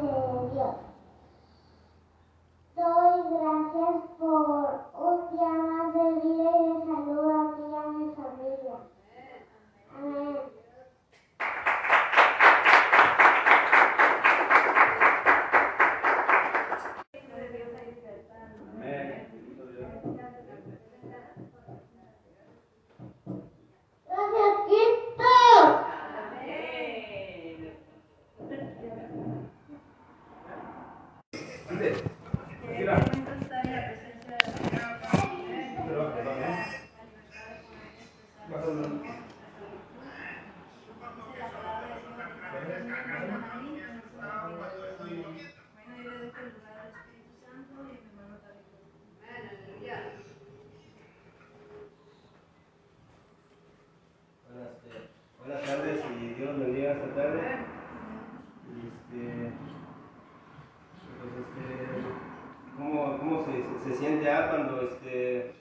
Dios. 0.00 0.76
Doy 2.76 3.22
gracias 3.30 4.02
por 4.18 4.90
un 4.94 5.30
día 5.30 5.48
más 5.48 5.94
de 5.94 6.12
vida 6.20 6.50
y 6.50 6.66
de 6.66 6.84
salud 6.84 7.30
aquí 7.30 7.74
a 7.74 7.90
mi 7.90 8.14
familia. 8.14 8.76
Amén. 9.96 10.36
Gracias, 24.08 24.56
Cristo. 24.66 25.86
Buenas, 54.48 54.70
eh, 54.86 55.08
buenas 55.38 55.62
tardes 55.64 56.00
y 56.20 56.34
Dios 56.34 56.50
los 56.56 56.60
bendiga 56.60 56.92
esta 56.92 57.14
tarde. 57.14 57.40
Y 58.72 58.86
este, 58.86 59.52
pues 61.18 61.32
este, 61.40 62.02
¿cómo, 62.76 63.18
cómo 63.18 63.44
se, 63.44 63.90
se 63.90 63.98
siente 63.98 64.30
ah, 64.30 64.48
cuando, 64.50 64.82
este, 64.82 65.52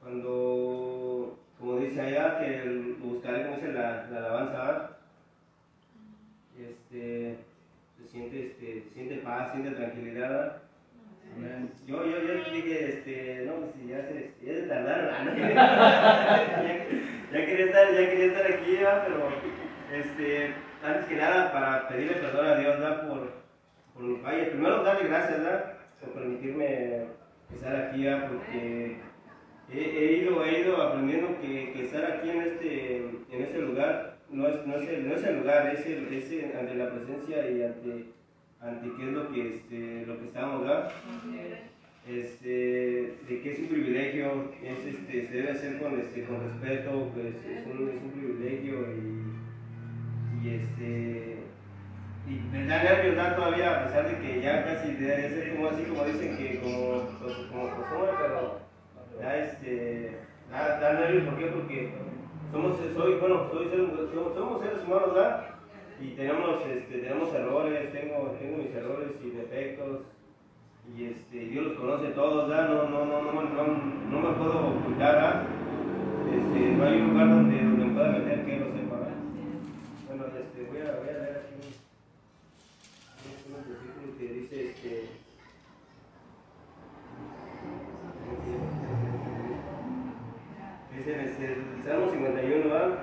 cuando, 0.00 1.38
como 1.58 1.76
dice 1.76 2.00
allá, 2.00 2.38
que 2.38 2.62
el- 2.62 2.94
buscaré, 3.00 3.44
como 3.44 3.56
dice 3.56 3.72
la, 3.72 4.06
la 4.06 4.18
alabanza, 4.18 4.68
ah? 4.68 4.90
este, 6.58 7.38
se 7.96 7.99
siente, 8.10 8.46
este, 8.46 8.84
siente 8.92 9.16
paz, 9.16 9.52
siente 9.52 9.70
tranquilidad. 9.70 10.62
Yo, 11.86 12.04
yo, 12.04 12.22
yo 12.22 12.34
dije, 12.52 12.88
este, 12.88 13.44
no, 13.46 13.52
si 13.72 13.88
ya 13.88 14.02
se, 14.02 14.34
ya 14.44 14.52
se 14.52 14.62
tardaron, 14.62 15.26
¿no? 15.26 15.38
ya, 17.32 17.46
quería 17.46 17.66
estar, 17.66 17.94
ya 17.94 18.10
quería 18.10 18.26
estar 18.26 18.52
aquí, 18.52 18.76
¿verdad? 18.76 19.04
pero 19.06 19.28
este, 19.94 20.54
antes 20.84 21.06
que 21.06 21.16
nada 21.16 21.52
para 21.52 21.88
pedirle 21.88 22.14
perdón 22.14 22.46
a 22.46 22.56
Dios 22.56 22.78
¿verdad? 22.80 23.08
por, 23.08 23.32
por 23.94 24.02
mi 24.02 24.16
falla. 24.18 24.50
Primero 24.50 24.82
darle 24.82 25.08
gracias 25.08 25.38
¿verdad? 25.38 25.74
por 26.00 26.14
permitirme 26.14 27.04
estar 27.54 27.76
aquí, 27.76 28.04
¿verdad? 28.04 28.28
porque 28.28 28.96
he, 29.72 29.78
he 29.78 30.12
ido, 30.14 30.44
he 30.44 30.60
ido 30.62 30.82
aprendiendo 30.82 31.40
que, 31.40 31.72
que 31.72 31.84
estar 31.84 32.04
aquí 32.04 32.28
en 32.30 32.42
este, 32.42 32.96
en 33.30 33.42
este 33.42 33.58
lugar 33.60 34.09
no 34.32 34.46
es, 34.48 34.66
no 34.66 34.76
es, 34.76 34.88
el, 34.88 35.08
no 35.08 35.14
es 35.14 35.24
el 35.24 35.38
lugar, 35.38 35.74
es, 35.74 35.86
el, 35.86 36.12
es 36.12 36.30
el- 36.30 36.56
ante 36.58 36.74
la 36.74 36.90
presencia 36.90 37.50
y 37.50 37.62
ante, 37.62 38.04
ante 38.60 38.88
qué 38.96 39.02
es 39.08 39.12
lo 39.12 39.32
que, 39.32 39.54
este, 39.54 40.06
lo 40.06 40.18
que 40.18 40.26
estamos, 40.26 40.60
¿verdad? 40.62 40.90
este, 42.08 43.14
de 43.28 43.40
que 43.42 43.52
es 43.52 43.58
un 43.60 43.66
privilegio, 43.68 44.50
es, 44.62 44.94
este, 44.94 45.26
se 45.26 45.32
debe 45.34 45.50
hacer 45.50 45.78
con, 45.78 46.00
este, 46.00 46.24
con 46.24 46.40
respeto, 46.42 47.10
pues 47.14 47.26
es 47.26 47.66
un, 47.66 47.88
es 47.88 48.02
un 48.02 48.10
privilegio 48.10 48.74
y, 48.96 50.46
y 50.46 50.54
este 50.54 51.36
y 52.26 52.32
me 52.52 52.64
da 52.66 52.82
nervios 52.82 53.16
da 53.16 53.34
todavía 53.36 53.80
a 53.80 53.86
pesar 53.86 54.08
de 54.08 54.18
que 54.18 54.40
ya 54.40 54.64
casi 54.64 54.92
debe 54.94 55.28
ser 55.30 55.54
como 55.56 55.68
así 55.68 55.82
como 55.84 56.04
dicen 56.04 56.36
que 56.38 56.60
como, 56.60 57.02
pues, 57.22 57.34
como 57.50 57.76
costumbre, 57.76 58.10
pero 58.20 58.60
da 59.20 59.36
este 59.36 60.16
da, 60.50 60.78
da 60.80 61.00
nervios 61.00 61.24
¿por 61.24 61.38
qué? 61.38 61.46
porque 61.46 61.90
somos 62.52 62.76
soy 62.96 63.14
bueno 63.14 63.48
soy 63.52 63.68
somos, 64.14 64.34
somos 64.34 64.62
seres 64.62 64.84
humanos 64.86 65.14
¿verdad? 65.14 65.50
y 66.00 66.12
tenemos 66.12 66.66
este, 66.66 66.98
tenemos 66.98 67.32
errores, 67.34 67.92
tengo, 67.92 68.36
tengo 68.40 68.56
mis 68.56 68.74
errores 68.74 69.10
y 69.22 69.30
defectos 69.30 70.00
y 70.96 71.04
este, 71.04 71.38
Dios 71.40 71.66
los 71.66 71.74
conoce 71.74 72.08
todos, 72.08 72.48
¿verdad? 72.48 72.68
No, 72.70 72.88
no, 72.88 73.04
no, 73.04 73.22
no, 73.22 73.42
no, 73.42 73.66
no 74.10 74.20
me 74.20 74.36
puedo 74.36 74.68
ocultar, 74.68 75.14
¿verdad? 75.14 75.42
Este, 76.34 76.72
no 76.72 76.84
hay 76.84 77.00
un 77.00 77.10
lugar 77.10 77.28
donde, 77.28 77.62
donde 77.62 77.84
me 77.84 77.92
pueda 77.92 78.12
meter 78.12 78.46
que 78.46 78.60
lo 78.60 78.66
sepa, 78.72 78.96
¿verdad? 78.96 79.14
Bueno, 80.08 80.24
este, 80.26 80.70
voy, 80.70 80.80
a, 80.80 80.96
voy 80.96 81.08
a 81.08 81.12
leer 81.12 81.42
aquí 81.44 81.54
un, 83.28 83.54
un 83.54 83.68
versículo 83.68 84.18
que 84.18 84.24
dice, 84.24 84.70
este, 84.70 85.08
dice 90.96 91.14
en 91.14 91.20
este, 91.20 91.44
el 91.44 91.82
Salmo 91.84 92.10
51, 92.10 92.68
¿verdad? 92.70 92.98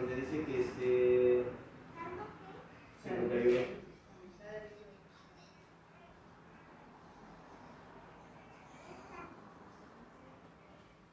Donde 0.00 0.16
dice 0.16 0.44
que 0.44 0.60
este, 0.60 1.44
51. 3.04 3.78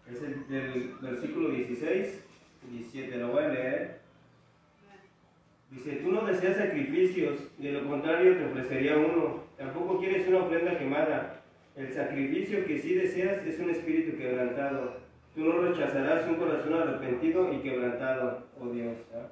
Es 0.08 0.22
el 0.22 0.48
del 0.48 0.95
versículo 1.06 1.50
16 1.50 2.24
y 2.68 2.78
17, 2.78 3.18
lo 3.18 3.30
voy 3.30 3.44
a 3.44 3.50
leer. 3.50 4.00
Dice, 5.72 5.98
tú 5.98 6.12
no 6.12 6.26
deseas 6.26 6.58
sacrificios, 6.58 7.40
de 7.58 7.72
lo 7.72 7.88
contrario 7.88 8.38
te 8.38 8.46
ofrecería 8.46 8.98
uno. 8.98 9.44
Tampoco 9.58 10.00
quieres 10.00 10.28
una 10.28 10.44
ofrenda 10.44 10.78
quemada. 10.78 11.42
El 11.76 11.92
sacrificio 11.92 12.66
que 12.66 12.80
sí 12.80 12.94
deseas 12.94 13.46
es 13.46 13.60
un 13.60 13.70
espíritu 13.70 14.18
quebrantado. 14.18 14.94
Tú 15.34 15.44
no 15.44 15.62
rechazarás 15.62 16.28
un 16.30 16.36
corazón 16.36 16.74
arrepentido 16.74 17.52
y 17.52 17.60
quebrantado, 17.60 18.46
oh 18.60 18.70
Dios. 18.70 18.96
¿ah? 19.14 19.28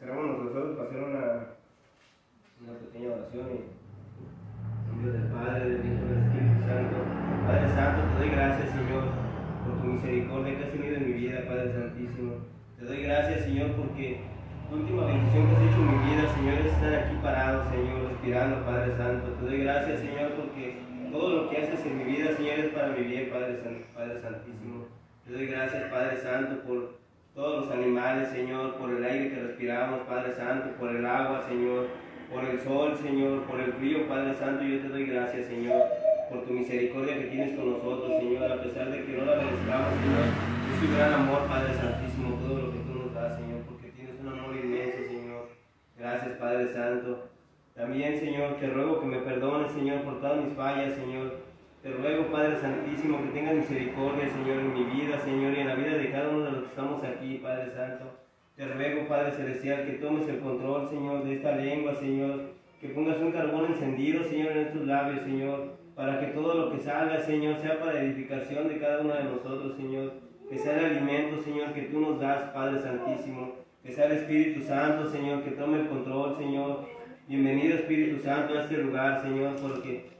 Cerramos 0.00 0.40
ojos 0.40 0.76
para 0.76 0.88
hacer 0.88 1.02
una, 1.02 1.46
una 2.60 2.78
pequeña 2.80 3.14
oración 3.14 3.46
y 3.52 3.86
en 4.92 5.12
del 5.12 5.30
Padre, 5.30 5.70
del 5.70 5.86
Hijo 5.86 6.04
del 6.06 6.22
Espíritu 6.24 6.60
Santo. 6.66 6.96
Padre 7.46 7.68
Santo, 7.68 8.02
te 8.02 8.18
doy 8.18 8.30
gracias, 8.30 8.70
Señor, 8.70 9.04
tu 9.86 9.92
misericordia 9.92 10.58
que 10.58 10.64
has 10.64 10.70
tenido 10.72 10.96
en 10.96 11.06
mi 11.06 11.12
vida, 11.12 11.44
Padre 11.46 11.72
Santísimo. 11.72 12.32
Te 12.78 12.84
doy 12.86 13.02
gracias, 13.02 13.44
Señor, 13.44 13.70
porque 13.78 14.20
la 14.70 14.76
última 14.76 15.06
bendición 15.06 15.46
que 15.46 15.54
has 15.56 15.62
hecho 15.62 15.78
en 15.78 15.90
mi 15.94 15.98
vida, 16.10 16.24
Señor, 16.34 16.54
es 16.58 16.66
estar 16.74 16.94
aquí 16.94 17.14
parado, 17.22 17.70
Señor, 17.70 18.10
respirando, 18.10 18.66
Padre 18.66 18.96
Santo. 18.96 19.26
Te 19.38 19.46
doy 19.46 19.58
gracias, 19.62 20.00
Señor, 20.00 20.28
porque 20.34 20.76
todo 21.12 21.28
lo 21.30 21.50
que 21.50 21.56
haces 21.58 21.86
en 21.86 21.98
mi 21.98 22.04
vida, 22.04 22.34
Señor, 22.36 22.58
es 22.58 22.66
para 22.74 22.88
mi 22.88 23.02
bien, 23.06 23.30
Padre, 23.30 23.56
San- 23.62 23.84
Padre 23.94 24.20
Santísimo. 24.20 24.86
Te 25.24 25.32
doy 25.32 25.46
gracias, 25.46 25.82
Padre 25.90 26.16
Santo, 26.18 26.62
por 26.66 26.98
todos 27.34 27.66
los 27.66 27.74
animales, 27.74 28.28
Señor, 28.30 28.74
por 28.76 28.90
el 28.90 29.04
aire 29.04 29.30
que 29.30 29.40
respiramos, 29.40 30.00
Padre 30.08 30.34
Santo, 30.34 30.74
por 30.80 30.90
el 30.94 31.06
agua, 31.06 31.44
Señor, 31.48 31.86
por 32.32 32.44
el 32.44 32.58
sol, 32.60 32.96
Señor, 33.00 33.42
por 33.44 33.60
el 33.60 33.72
frío, 33.74 34.08
Padre 34.08 34.34
Santo. 34.34 34.64
Yo 34.64 34.80
te 34.80 34.88
doy 34.88 35.06
gracias, 35.06 35.46
Señor, 35.46 35.80
por 36.28 36.44
tu 36.44 36.52
misericordia 36.52 37.18
que 37.18 37.26
tienes 37.26 37.56
con 37.56 37.70
nosotros, 37.70 38.18
Señor, 38.18 38.50
a 38.50 38.62
pesar 38.62 38.90
de 38.90 39.04
que 39.04 39.12
no 39.12 39.24
la 39.24 39.36
merezcamos, 39.36 39.94
Señor. 40.00 40.26
Es 40.72 40.80
tu 40.80 40.96
gran 40.96 41.12
amor, 41.14 41.46
Padre 41.46 41.74
Santísimo, 41.74 42.34
todo 42.42 42.54
lo 42.60 42.72
que 42.72 42.78
tú 42.78 42.92
nos 42.94 43.14
das, 43.14 43.38
Señor, 43.38 43.60
porque 43.68 43.88
tienes 43.90 44.20
un 44.20 44.28
amor 44.28 44.56
inmenso, 44.56 44.98
Señor. 45.06 45.48
Gracias, 45.98 46.38
Padre 46.38 46.72
Santo. 46.72 47.28
También, 47.74 48.18
Señor, 48.18 48.56
te 48.56 48.66
ruego 48.68 49.00
que 49.00 49.06
me 49.06 49.18
perdones, 49.18 49.72
Señor, 49.72 50.02
por 50.02 50.20
todas 50.20 50.44
mis 50.44 50.54
fallas, 50.54 50.94
Señor. 50.94 51.36
Te 51.82 51.92
ruego, 51.92 52.26
Padre 52.32 52.58
Santísimo, 52.58 53.22
que 53.22 53.38
tengas 53.38 53.54
misericordia, 53.54 54.28
Señor, 54.28 54.58
en 54.58 54.74
mi 54.74 54.84
vida, 54.84 55.20
Señor, 55.20 55.54
y 55.54 55.60
en 55.60 55.68
la 55.68 55.74
vida 55.76 55.96
de 55.96 56.10
cada 56.10 56.30
uno 56.30 56.44
de 56.44 56.50
los 56.50 56.60
que 56.62 56.68
estamos 56.68 57.04
aquí, 57.04 57.38
Padre 57.38 57.70
Santo. 57.70 58.04
Te 58.56 58.66
ruego, 58.66 59.06
Padre 59.06 59.32
Celestial, 59.32 59.84
que 59.84 59.92
tomes 59.92 60.26
el 60.28 60.40
control, 60.40 60.88
Señor, 60.88 61.24
de 61.24 61.34
esta 61.34 61.54
lengua, 61.54 61.94
Señor. 61.94 62.56
Que 62.80 62.88
pongas 62.88 63.18
un 63.18 63.32
carbón 63.32 63.66
encendido, 63.66 64.24
Señor, 64.24 64.52
en 64.52 64.66
estos 64.66 64.86
labios, 64.86 65.22
Señor. 65.22 65.85
Para 65.96 66.20
que 66.20 66.26
todo 66.26 66.54
lo 66.54 66.70
que 66.70 66.78
salga, 66.78 67.18
Señor, 67.18 67.56
sea 67.58 67.80
para 67.80 68.00
edificación 68.00 68.68
de 68.68 68.78
cada 68.78 69.00
uno 69.00 69.14
de 69.14 69.24
nosotros, 69.24 69.76
Señor. 69.76 70.12
Que 70.48 70.58
sea 70.58 70.78
el 70.78 70.84
alimento, 70.96 71.42
Señor, 71.42 71.72
que 71.72 71.82
tú 71.82 72.00
nos 72.00 72.20
das, 72.20 72.50
Padre 72.50 72.80
Santísimo. 72.80 73.54
Que 73.82 73.90
sea 73.90 74.06
el 74.06 74.12
Espíritu 74.12 74.60
Santo, 74.60 75.10
Señor, 75.10 75.42
que 75.42 75.50
tome 75.52 75.80
el 75.80 75.88
control, 75.88 76.36
Señor. 76.36 76.86
Bienvenido, 77.26 77.74
Espíritu 77.74 78.22
Santo, 78.22 78.56
a 78.56 78.62
este 78.62 78.76
lugar, 78.76 79.22
Señor, 79.22 79.56
porque 79.60 80.16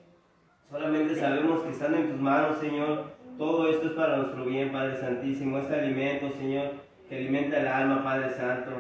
Solamente 0.71 1.15
sabemos 1.15 1.63
que 1.63 1.71
están 1.71 1.95
en 1.95 2.11
tus 2.11 2.21
manos, 2.21 2.59
Señor. 2.59 3.13
Todo 3.39 3.69
esto 3.71 3.87
es 3.87 3.93
para 3.93 4.17
nuestro 4.17 4.45
bien, 4.45 4.73
Padre 4.73 4.99
Santísimo. 4.99 5.59
Este 5.59 5.77
alimento, 5.77 6.29
Señor, 6.37 6.73
que 7.09 7.17
alimenta 7.19 7.61
el 7.61 7.69
alma, 7.69 8.03
Padre 8.03 8.31
Santo. 8.31 8.73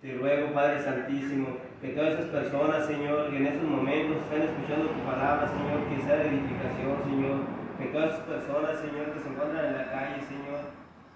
Te 0.00 0.14
ruego, 0.14 0.54
Padre 0.54 0.80
Santísimo, 0.80 1.48
que 1.80 1.88
todas 1.90 2.14
esas 2.14 2.26
personas, 2.26 2.86
Señor, 2.86 3.30
que 3.30 3.36
en 3.36 3.46
estos 3.46 3.68
momentos 3.68 4.16
están 4.18 4.42
escuchando 4.42 4.90
tu 4.90 5.00
palabra, 5.06 5.46
Señor, 5.46 5.86
que 5.86 6.02
sea 6.02 6.16
de 6.16 6.28
edificación, 6.28 6.98
Señor. 7.04 7.38
Que 7.78 7.86
todas 7.94 8.10
esas 8.10 8.26
personas, 8.26 8.80
Señor, 8.80 9.12
que 9.14 9.20
se 9.20 9.28
encuentran 9.28 9.64
en 9.66 9.78
la 9.78 9.86
calle, 9.86 10.18
Señor, 10.26 10.60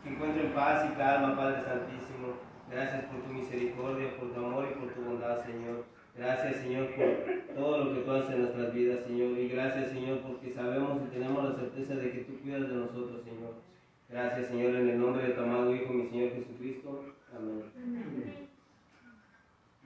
que 0.05 0.11
encuentren 0.11 0.53
paz 0.55 0.87
y 0.87 0.95
calma, 0.95 1.37
Padre 1.37 1.63
Santísimo. 1.67 2.39
Gracias 2.71 3.05
por 3.07 3.23
tu 3.23 3.33
misericordia, 3.35 4.17
por 4.17 4.33
tu 4.33 4.39
amor 4.39 4.69
y 4.71 4.79
por 4.79 4.95
tu 4.95 5.03
bondad, 5.03 5.45
Señor. 5.45 5.85
Gracias, 6.17 6.63
Señor, 6.63 6.89
por 6.95 7.55
todo 7.57 7.85
lo 7.85 7.95
que 7.95 8.01
tú 8.03 8.11
haces 8.13 8.31
en 8.31 8.43
nuestras 8.43 8.73
vidas, 8.73 9.05
Señor. 9.05 9.39
Y 9.39 9.49
gracias, 9.49 9.91
Señor, 9.91 10.21
porque 10.21 10.53
sabemos 10.53 11.03
y 11.03 11.11
tenemos 11.13 11.43
la 11.43 11.57
certeza 11.57 11.95
de 11.97 12.11
que 12.13 12.19
tú 12.19 12.39
cuidas 12.39 12.69
de 12.69 12.75
nosotros, 12.75 13.23
Señor. 13.25 13.55
Gracias, 14.09 14.47
Señor, 14.47 14.77
en 14.77 14.89
el 14.91 15.01
nombre 15.01 15.27
de 15.27 15.35
tu 15.35 15.41
amado 15.41 15.75
Hijo, 15.75 15.93
mi 15.93 16.07
Señor 16.09 16.31
Jesucristo. 16.35 17.05
Amén. 17.35 18.53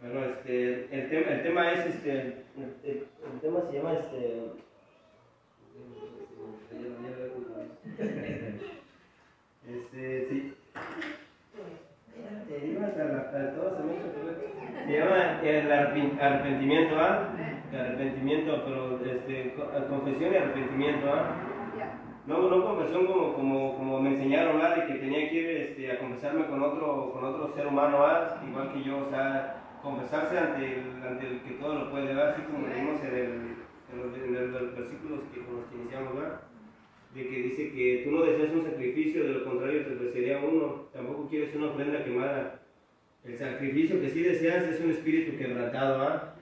Bueno, 0.00 0.20
este, 0.26 0.95
el, 1.06 1.10
tema, 1.10 1.32
el 1.32 1.42
tema 1.42 1.72
es, 1.72 1.86
este, 1.86 2.10
el, 2.10 2.42
el, 2.84 3.40
tema 3.40 3.60
se 3.70 3.76
llama, 3.76 3.92
este, 3.92 4.42
este, 9.68 10.28
sí. 10.28 10.54
Se 14.86 14.98
llama 14.98 15.40
el 15.42 15.72
arrepentimiento, 16.20 16.96
¿ah? 16.98 17.28
Arrepentimiento, 17.72 18.62
pero 18.64 19.00
este, 19.04 19.54
confesión 19.88 20.32
y 20.32 20.36
arrepentimiento, 20.36 21.12
¿ah? 21.12 21.36
No, 22.26 22.50
no 22.50 22.64
confesión 22.64 23.06
como, 23.06 23.34
como, 23.34 23.76
como 23.76 24.00
me 24.00 24.10
enseñaron, 24.10 24.60
¿ah? 24.60 24.74
De 24.74 24.86
que 24.86 24.94
tenía 24.94 25.28
que 25.28 25.34
ir 25.34 25.50
este, 25.50 25.92
a 25.92 25.98
confesarme 26.00 26.46
con 26.46 26.62
otro, 26.62 27.12
con 27.12 27.24
otro 27.24 27.54
ser 27.54 27.68
humano, 27.68 27.98
¿ah? 28.04 28.42
Igual 28.48 28.72
que 28.72 28.82
yo, 28.82 29.06
o 29.06 29.10
sea, 29.10 29.65
confesarse 29.86 30.36
ante 30.36 30.64
el, 30.66 31.06
ante 31.06 31.26
el 31.26 31.40
que 31.42 31.54
todo 31.54 31.74
lo 31.74 31.90
puede, 31.90 32.06
¿verdad? 32.06 32.30
Así 32.30 32.42
como 32.42 32.66
leímos 32.66 33.00
en, 33.02 33.14
el, 33.14 33.30
en, 33.92 33.98
los, 33.98 34.18
en 34.18 34.52
los 34.52 34.76
versículos 34.76 35.20
que, 35.32 35.44
con 35.44 35.56
los 35.56 35.66
que 35.66 35.76
iniciamos, 35.76 36.14
¿verdad? 36.16 36.40
De 37.14 37.28
que 37.28 37.42
dice 37.42 37.70
que 37.70 38.02
tú 38.04 38.10
no 38.10 38.24
deseas 38.24 38.52
un 38.52 38.64
sacrificio, 38.64 39.22
de 39.22 39.34
lo 39.34 39.44
contrario 39.44 39.86
te 39.86 39.94
ofrecería 39.94 40.38
uno, 40.38 40.86
tampoco 40.92 41.28
quieres 41.28 41.54
una 41.54 41.68
ofrenda 41.68 42.04
quemada. 42.04 42.60
El 43.24 43.38
sacrificio 43.38 44.00
que 44.00 44.10
sí 44.10 44.22
deseas 44.22 44.64
es 44.64 44.80
un 44.80 44.90
espíritu 44.90 45.38
quebrantado, 45.38 46.02
¿ah? 46.02 46.34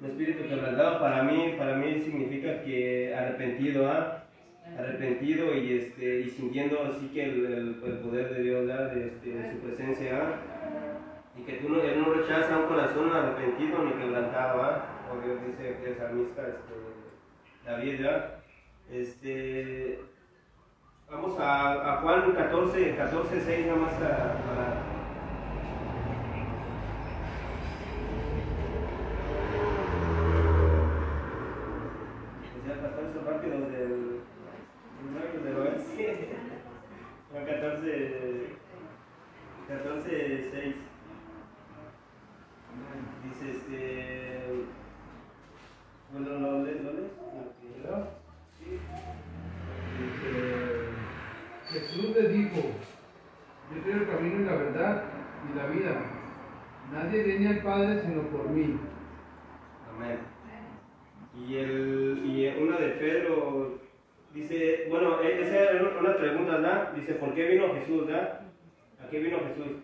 Un 0.00 0.06
espíritu 0.06 0.48
quebrantado 0.48 0.98
para 0.98 1.22
mí, 1.24 1.54
para 1.58 1.76
mí 1.76 2.00
significa 2.00 2.62
que 2.62 3.14
arrepentido, 3.14 3.86
¿ah? 3.86 4.24
Arrepentido 4.78 5.54
y, 5.54 5.72
este, 5.74 6.20
y 6.20 6.30
sintiendo 6.30 6.82
así 6.82 7.08
que 7.08 7.24
el, 7.24 7.46
el, 7.46 7.74
poder 7.74 8.34
de 8.34 8.42
Dios, 8.42 8.70
¿ah? 8.70 8.84
de, 8.94 9.08
este, 9.08 9.30
de, 9.30 9.52
su 9.52 9.58
presencia, 9.58 10.18
¿ah? 10.18 10.98
Y 11.38 11.42
que 11.42 11.54
tú 11.54 11.68
no, 11.68 11.82
rechazas 12.18 12.58
un 12.58 12.66
corazón 12.66 13.12
arrepentido 13.12 13.84
ni 13.84 13.92
quebrantado, 13.92 14.62
¿ah? 14.62 14.84
Porque 15.08 15.36
dice 15.46 15.78
que 15.80 15.90
el 15.90 15.96
salmista 15.96 16.42
este, 16.42 16.74
David, 17.64 18.06
¿ah? 18.06 18.40
Este, 18.90 20.00
vamos 21.10 21.38
a, 21.38 21.94
a, 21.94 21.96
Juan 22.00 22.32
14, 22.32 22.96
14, 22.96 23.40
6 23.40 23.66
nada 23.66 23.78
más 23.78 23.92
para 23.94 24.88
Padre 57.68 58.00
sino 58.00 58.22
por 58.22 58.48
mí. 58.48 58.78
Amén. 59.94 60.18
Y, 61.34 61.56
el, 61.56 62.22
y 62.24 62.46
una 62.62 62.78
de 62.78 62.88
Pedro 62.92 63.78
dice, 64.32 64.86
bueno, 64.88 65.20
e, 65.22 65.42
esa 65.42 65.72
es 65.72 65.82
una 65.82 66.16
pregunta, 66.16 66.52
¿verdad? 66.52 66.92
Dice, 66.94 67.14
¿por 67.14 67.34
qué 67.34 67.46
vino 67.48 67.74
Jesús, 67.74 68.06
verdad? 68.06 68.40
¿A 69.04 69.10
qué 69.10 69.20
vino 69.20 69.38
Jesús? 69.38 69.82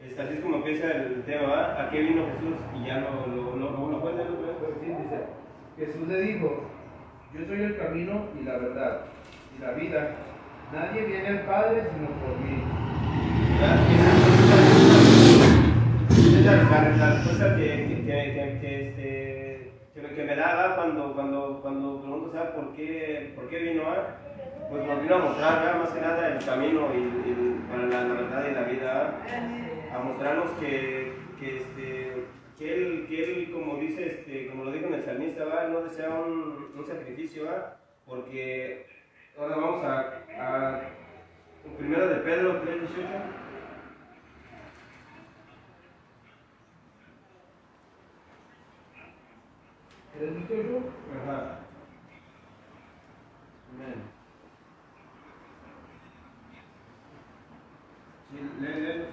Es, 0.00 0.18
así 0.18 0.34
es 0.34 0.40
como 0.40 0.56
empieza 0.56 0.90
el 0.90 1.22
tema, 1.24 1.48
¿verdad? 1.48 1.80
¿A 1.80 1.90
qué 1.90 2.00
vino 2.00 2.26
Jesús? 2.26 2.56
Y 2.76 2.86
ya 2.86 3.00
lo, 3.00 3.26
lo, 3.26 3.56
lo, 3.56 3.90
lo 3.90 4.00
puede 4.00 4.24
pues 4.24 4.74
sí, 4.80 4.86
dice, 4.86 5.26
Jesús 5.76 6.08
le 6.08 6.20
dijo, 6.20 6.64
yo 7.34 7.44
soy 7.44 7.62
el 7.62 7.76
camino 7.76 8.26
y 8.40 8.44
la 8.44 8.56
verdad 8.58 9.00
y 9.56 9.62
la 9.62 9.72
vida. 9.72 10.14
Nadie 10.72 11.06
viene 11.06 11.28
al 11.28 11.40
Padre 11.42 11.82
sino 11.92 12.08
por 12.20 12.38
mí. 12.38 12.62
La, 16.64 17.14
respuesta 17.14 17.56
que, 17.56 18.02
que, 18.06 18.58
que, 18.60 18.88
este, 18.88 19.72
que, 20.14 20.24
me 20.24 20.36
da 20.36 20.74
cuando, 20.74 21.14
cuando, 21.14 21.58
cuando 21.60 22.00
pregunto, 22.00 22.32
¿sabes 22.32 22.50
por 22.50 22.72
qué, 22.74 23.32
por 23.34 23.48
qué 23.48 23.58
vino? 23.58 23.82
a 23.82 24.16
Pues 24.70 24.86
nos 24.86 25.02
vino 25.02 25.14
a 25.16 25.18
mostrar 25.18 25.78
más 25.78 25.90
que 25.90 26.00
nada 26.00 26.28
el 26.28 26.44
camino 26.44 26.88
y, 26.94 27.68
para 27.68 27.82
la, 27.82 28.08
la, 28.08 28.14
verdad 28.14 28.44
y 28.50 28.54
la 28.54 28.62
vida, 28.62 29.14
a 29.94 29.98
mostrarnos 29.98 30.50
que, 30.58 31.12
este, 31.42 32.24
que, 32.58 32.74
él, 32.74 33.06
que 33.08 33.24
él, 33.24 33.52
como 33.52 33.76
dice, 33.76 34.06
este, 34.06 34.48
como 34.48 34.64
lo 34.64 34.72
dijo 34.72 34.86
en 34.86 34.94
el 34.94 35.04
salmista, 35.04 35.44
no 35.68 35.82
desea 35.82 36.10
un, 36.10 36.72
un 36.76 36.86
sacrificio, 36.86 37.44
¿va? 37.46 37.76
porque 38.06 38.86
ahora 39.38 39.56
vamos 39.56 39.84
a, 39.84 40.22
a 40.38 40.80
primero 41.76 42.08
de 42.08 42.16
Pedro 42.16 42.62
3.18. 42.62 43.45
¿Eres 50.18 50.34
dichoso? 50.34 50.78
Ajá. 51.12 51.58
Amén. 53.74 54.02
Sí, 58.30 59.06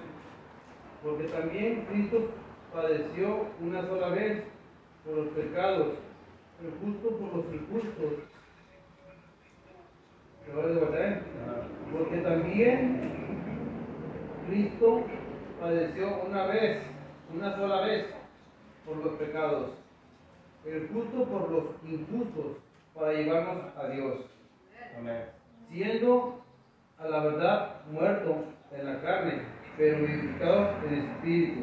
Porque 1.02 1.24
también 1.24 1.84
Cristo 1.90 2.30
padeció 2.72 3.48
una 3.60 3.82
sola 3.82 4.08
vez 4.08 4.44
por 5.04 5.16
los 5.16 5.28
pecados, 5.28 5.94
el 6.62 6.70
justo 6.80 7.18
por 7.18 7.36
los 7.36 7.54
injustos. 7.54 8.12
Porque 11.92 12.16
también 12.22 13.12
Cristo 14.48 15.02
padeció 15.60 16.22
una 16.26 16.46
vez, 16.46 16.82
una 17.34 17.56
sola 17.56 17.80
vez, 17.82 18.06
por 18.86 18.96
los 19.04 19.14
pecados 19.16 19.83
el 20.66 20.88
justo 20.88 21.24
por 21.24 21.50
los 21.50 21.64
injustos, 21.84 22.56
para 22.94 23.12
llevarnos 23.12 23.76
a 23.76 23.88
Dios. 23.88 24.26
Siendo 25.70 26.44
a 26.98 27.08
la 27.08 27.24
verdad 27.24 27.84
muerto 27.90 28.44
en 28.72 28.86
la 28.86 29.00
carne, 29.02 29.42
pero 29.76 29.98
vivificados 29.98 30.84
en 30.84 30.94
espíritu. 30.94 31.60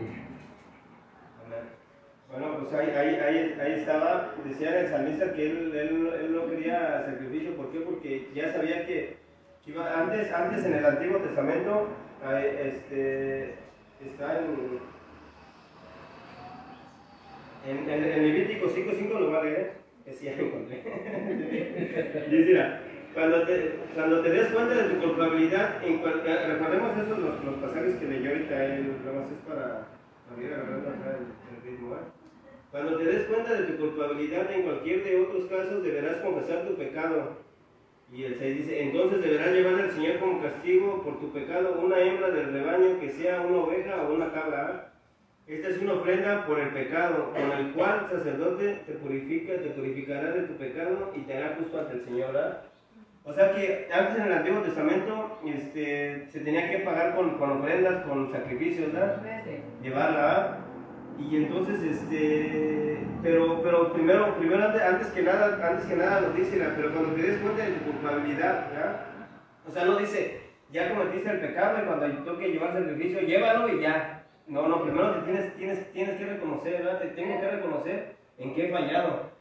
Bueno, 2.30 2.60
pues 2.60 2.74
ahí, 2.74 2.90
ahí, 2.92 3.16
ahí, 3.16 3.60
ahí, 3.60 3.80
estaba, 3.82 4.34
decía 4.46 4.80
el 4.80 4.90
salmista 4.90 5.34
que 5.34 5.52
él, 5.52 5.76
él, 5.76 6.14
él, 6.22 6.34
no 6.34 6.48
quería 6.50 7.04
sacrificio, 7.06 7.58
¿por 7.58 7.72
qué? 7.72 7.82
Porque 7.82 8.30
ya 8.34 8.54
sabía 8.54 8.86
que, 8.86 9.18
iba, 9.66 10.00
antes, 10.00 10.32
antes 10.32 10.64
en 10.64 10.76
el 10.76 10.86
Antiguo 10.86 11.18
Testamento 11.18 11.90
este, 12.24 13.56
está 14.00 14.40
en 14.40 14.80
en, 17.68 17.90
en, 17.90 18.04
en 18.04 18.24
Levítico 18.24 18.68
5.5 18.68 19.20
lo 19.20 19.32
va 19.32 19.42
a 19.42 19.44
leer, 19.44 19.74
que 20.04 20.14
sí 20.14 20.26
ya 20.26 20.36
lo 20.36 20.44
encontré. 20.44 20.84
Dice, 22.30 22.64
cuando 23.14 23.44
te, 23.44 23.76
cuando 23.94 24.22
te 24.22 24.30
des 24.30 24.48
cuenta 24.52 24.74
de 24.74 24.94
tu 24.94 25.06
culpabilidad, 25.06 25.84
en 25.84 26.00
cual, 26.00 26.22
eh, 26.26 26.48
recordemos 26.48 26.98
esos 26.98 27.20
los, 27.20 27.44
los, 27.44 27.56
pasajes 27.56 27.96
que 27.96 28.06
leyó 28.06 28.32
ahorita 28.32 28.66
él, 28.66 28.96
nada 29.04 29.20
más 29.20 29.32
es 29.32 29.38
para, 29.48 29.88
para 30.30 30.42
ir 30.42 30.54
agarrando 30.54 30.90
acá 30.90 31.18
el, 31.18 31.56
el 31.56 31.64
ritmo. 31.64 31.96
¿eh? 31.96 32.22
Cuando 32.72 32.98
te 32.98 33.04
des 33.04 33.26
cuenta 33.26 33.54
de 33.54 33.64
tu 33.66 33.78
culpabilidad 33.78 34.50
en 34.50 34.64
cualquier 34.64 35.04
de 35.04 35.20
otros 35.20 35.46
casos, 35.48 35.84
deberás 35.84 36.22
confesar 36.22 36.66
tu 36.66 36.76
pecado. 36.76 37.42
Y 38.14 38.24
el 38.24 38.36
6 38.36 38.58
dice, 38.58 38.82
entonces 38.82 39.22
deberás 39.22 39.54
llevar 39.54 39.76
al 39.76 39.92
Señor 39.92 40.20
como 40.20 40.42
castigo 40.42 41.04
por 41.04 41.20
tu 41.20 41.32
pecado 41.34 41.80
una 41.82 42.00
hembra 42.00 42.30
del 42.30 42.54
rebaño 42.54 43.00
que 43.00 43.10
sea 43.10 43.42
una 43.42 43.58
oveja 43.58 44.02
o 44.02 44.14
una 44.14 44.32
cabra. 44.32 44.91
Esta 45.48 45.70
es 45.70 45.82
una 45.82 45.94
ofrenda 45.94 46.46
por 46.46 46.60
el 46.60 46.70
pecado, 46.70 47.32
con 47.34 47.52
el 47.52 47.72
cual 47.74 48.08
el 48.12 48.18
sacerdote 48.18 48.84
te 48.86 48.94
purifica, 48.94 49.54
te 49.54 49.72
purificará 49.72 50.32
de 50.32 50.44
tu 50.44 50.54
pecado 50.54 51.12
y 51.16 51.22
te 51.22 51.36
hará 51.36 51.56
justo 51.58 51.80
ante 51.80 51.96
el 51.96 52.06
Señor. 52.06 52.62
O 53.24 53.34
sea 53.34 53.54
que 53.54 53.88
antes 53.92 54.18
en 54.18 54.26
el 54.26 54.34
Antiguo 54.34 54.62
Testamento 54.62 55.40
este, 55.46 56.28
se 56.30 56.40
tenía 56.40 56.70
que 56.70 56.80
pagar 56.80 57.16
con, 57.16 57.38
con 57.38 57.52
ofrendas, 57.52 58.06
con 58.06 58.32
sacrificios, 58.32 58.94
¿verdad? 58.94 59.22
Llevarla. 59.82 60.60
Y 61.20 61.36
entonces, 61.36 61.84
este, 61.84 63.00
pero, 63.22 63.62
pero 63.62 63.94
primero, 63.94 64.36
primero 64.38 64.64
antes, 64.64 64.82
antes, 64.82 65.08
que 65.08 65.22
nada, 65.22 65.60
antes 65.70 65.86
que 65.86 65.96
nada 65.96 66.22
nos 66.22 66.36
dice, 66.36 66.60
pero 66.76 66.92
cuando 66.94 67.14
te 67.14 67.22
des 67.22 67.40
cuenta 67.42 67.64
de 67.64 67.72
tu 67.74 67.92
culpabilidad, 67.92 68.72
¿verdad? 68.72 69.02
O 69.68 69.72
sea, 69.72 69.86
no 69.86 69.98
dice, 69.98 70.42
ya 70.72 70.90
cometiste 70.90 71.30
el 71.30 71.40
pecado 71.40 71.80
y 71.80 71.86
cuando 71.86 72.24
toque 72.24 72.48
llevar 72.48 72.74
sacrificio, 72.74 73.22
llévalo 73.22 73.70
y 73.70 73.82
ya 73.82 74.24
No, 74.52 74.68
no, 74.68 74.84
primero 74.84 75.12
te 75.12 75.22
tienes, 75.22 75.56
tienes, 75.56 75.94
tienes 75.94 76.18
que 76.18 76.26
reconocer, 76.26 76.84
¿verdad? 76.84 77.00
Te 77.00 77.08
tengo 77.08 77.40
que 77.40 77.52
reconocer 77.52 78.16
en 78.38 78.54
qué 78.54 78.68
he 78.68 78.70
fallado. 78.70 79.32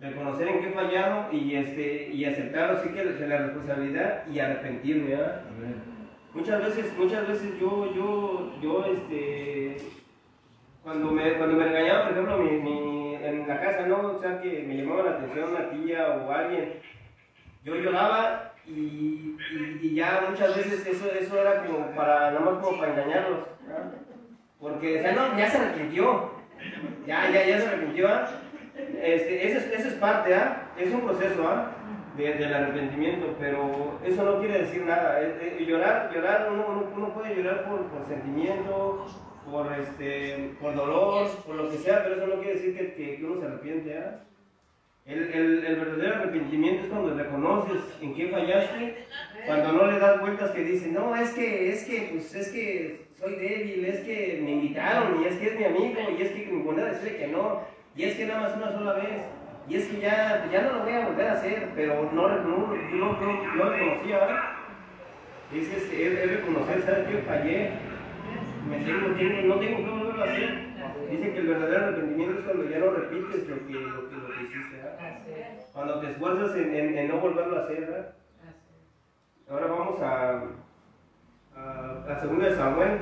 Reconocer 0.00 0.48
en 0.48 0.60
qué 0.60 0.68
he 0.68 0.72
fallado 0.72 1.32
y, 1.32 1.54
este, 1.54 2.08
y 2.08 2.24
aceptar 2.24 2.72
así 2.72 2.88
que 2.88 3.04
la 3.04 3.38
responsabilidad 3.38 4.26
y 4.26 4.40
arrepentirme, 4.40 5.10
¿verdad? 5.10 5.42
Muchas 6.34 6.64
veces, 6.64 6.98
muchas 6.98 7.28
veces 7.28 7.60
yo, 7.60 7.94
yo, 7.94 8.52
yo, 8.60 8.86
este, 8.86 9.76
cuando 10.82 11.12
me, 11.12 11.34
cuando 11.34 11.56
me 11.56 11.64
regañaba, 11.66 12.08
por 12.08 12.12
ejemplo, 12.12 12.38
mi, 12.38 12.50
mi, 12.58 13.14
en 13.14 13.46
la 13.46 13.60
casa, 13.60 13.86
¿no? 13.86 14.16
O 14.16 14.18
sea, 14.18 14.40
que 14.40 14.64
me 14.64 14.78
llamaba 14.78 15.04
la 15.04 15.10
atención 15.12 15.50
una 15.50 15.70
tía 15.70 16.08
o 16.08 16.32
alguien, 16.32 16.72
yo 17.62 17.76
lloraba 17.76 18.52
y, 18.66 18.72
y, 18.72 19.78
y 19.80 19.94
ya 19.94 20.26
muchas 20.28 20.56
veces 20.56 20.84
eso, 20.84 21.08
eso 21.08 21.40
era 21.40 21.64
como 21.64 21.94
para, 21.94 22.32
nada 22.32 22.40
más 22.40 22.64
como 22.64 22.80
para 22.80 22.92
engañarlos, 22.94 23.46
¿verdad? 23.64 23.92
Porque 24.60 24.94
decían, 24.94 25.14
no, 25.14 25.38
ya 25.38 25.50
se 25.50 25.58
arrepintió, 25.58 26.30
ya, 27.06 27.30
ya, 27.30 27.46
ya 27.46 27.60
se 27.60 27.66
arrepintió, 27.68 28.08
¿ah? 28.08 28.28
Este, 29.00 29.48
eso, 29.48 29.58
es, 29.72 29.86
es 29.86 29.92
parte, 29.94 30.34
¿ah? 30.34 30.68
Es 30.78 30.92
un 30.92 31.02
proceso, 31.02 31.46
¿ah? 31.48 31.72
de- 32.16 32.34
del 32.34 32.52
arrepentimiento, 32.52 33.36
pero 33.38 34.00
eso 34.04 34.24
no 34.24 34.40
quiere 34.40 34.58
decir 34.62 34.82
nada. 34.84 35.22
Eh, 35.22 35.56
eh, 35.60 35.64
llorar, 35.64 36.10
llorar 36.12 36.48
uno, 36.52 36.88
uno- 36.96 37.14
puede 37.14 37.36
llorar 37.36 37.64
por, 37.68 37.86
por 37.86 38.04
sentimiento, 38.08 39.06
por, 39.48 39.72
este, 39.72 40.50
por 40.60 40.74
dolor, 40.74 41.28
por 41.46 41.54
lo 41.54 41.70
que 41.70 41.76
sea, 41.78 42.02
pero 42.02 42.16
eso 42.16 42.26
no 42.26 42.42
quiere 42.42 42.54
decir 42.54 42.76
que, 42.76 42.94
que- 42.94 43.24
uno 43.24 43.40
se 43.40 43.46
arrepiente. 43.46 43.96
¿ah? 43.98 44.24
El, 45.06 45.22
el- 45.32 45.64
el 45.64 45.76
verdadero 45.76 46.16
arrepentimiento 46.16 46.82
es 46.82 46.88
cuando 46.90 47.14
reconoces 47.14 47.80
en 48.02 48.14
qué 48.16 48.28
fallaste, 48.28 49.06
cuando 49.46 49.72
no 49.72 49.86
le 49.86 49.98
das 50.00 50.20
vueltas 50.20 50.50
que 50.50 50.64
dices, 50.64 50.88
no, 50.92 51.14
es 51.14 51.30
que, 51.30 51.70
es 51.72 51.84
que, 51.84 52.08
pues 52.12 52.34
es 52.34 52.48
que 52.50 53.07
soy 53.18 53.34
débil, 53.36 53.84
es 53.84 54.00
que 54.00 54.40
me 54.44 54.52
invitaron, 54.52 55.20
y 55.22 55.26
es 55.26 55.36
que 55.38 55.48
es 55.48 55.58
mi 55.58 55.64
amigo, 55.64 55.98
y 56.18 56.22
es 56.22 56.30
que 56.32 56.46
me 56.52 56.64
pone 56.64 56.82
a 56.82 56.86
decirle 56.86 57.16
que 57.18 57.28
no, 57.28 57.62
y 57.96 58.04
es 58.04 58.16
que 58.16 58.26
nada 58.26 58.40
más 58.42 58.56
una 58.56 58.72
sola 58.72 58.92
vez, 58.94 59.22
y 59.68 59.76
es 59.76 59.86
que 59.86 60.00
ya, 60.00 60.48
ya 60.52 60.62
no 60.62 60.72
lo 60.78 60.84
voy 60.84 60.92
a 60.92 61.08
volver 61.08 61.26
a 61.28 61.32
hacer, 61.32 61.68
pero 61.74 62.10
no, 62.12 62.28
no, 62.28 62.38
no, 62.38 62.74
no, 62.74 63.12
no, 63.20 63.54
no 63.56 63.70
reconocía. 63.70 64.20
Dices, 65.52 65.82
es, 65.92 66.18
es 66.18 66.30
reconocer, 66.38 66.82
¿sabes 66.82 67.06
qué? 67.08 67.18
Fallé, 67.22 67.70
me 68.68 68.76
tengo, 68.84 69.14
tengo- 69.16 69.54
no 69.54 69.60
tengo 69.60 69.76
que 69.78 69.90
volverlo 69.90 70.22
a 70.22 70.26
hacer. 70.26 70.68
Dicen 71.10 71.32
que 71.32 71.38
el 71.38 71.46
verdadero 71.46 71.84
arrepentimiento 71.86 72.38
es 72.38 72.44
cuando 72.44 72.64
ya 72.70 72.78
no 72.78 72.90
repites 72.90 73.48
lo 73.48 73.66
que, 73.66 73.72
lo 73.72 74.08
que, 74.10 74.16
lo 74.16 74.28
que 74.28 74.42
hiciste, 74.42 74.76
¿verdad? 74.76 74.98
Cuando 75.72 76.00
te 76.00 76.10
esfuerzas 76.10 76.56
en, 76.56 76.74
en- 76.74 76.98
en 76.98 77.08
no 77.08 77.16
volverlo 77.18 77.56
a 77.58 77.64
hacer, 77.64 77.80
¿verdad? 77.80 78.14
Ahora 79.50 79.66
vamos 79.66 80.00
a, 80.02 80.42
a, 81.58 82.12
a 82.12 82.24
2 82.24 82.38
de 82.38 82.56
Samuel. 82.56 83.00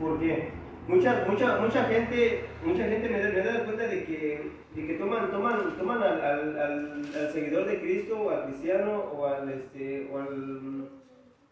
¿Por 0.00 0.18
qué? 0.18 0.50
Mucha, 0.88 1.24
mucha, 1.28 1.58
mucha 1.58 1.84
gente, 1.84 2.46
mucha 2.64 2.84
gente 2.84 3.08
me, 3.08 3.18
me 3.18 3.40
da 3.42 3.64
cuenta 3.64 3.86
de 3.86 4.04
que, 4.04 4.50
de 4.74 4.86
que 4.86 4.94
toman, 4.94 5.30
toman, 5.30 5.76
toman 5.78 6.02
al, 6.02 6.58
al, 6.58 7.30
seguidor 7.32 7.66
de 7.66 7.80
Cristo 7.80 8.20
o 8.20 8.30
al 8.30 8.44
cristiano 8.46 9.04
o 9.12 9.26
al 9.26 9.48
este 9.50 10.08
o 10.10 10.18
al 10.18 10.88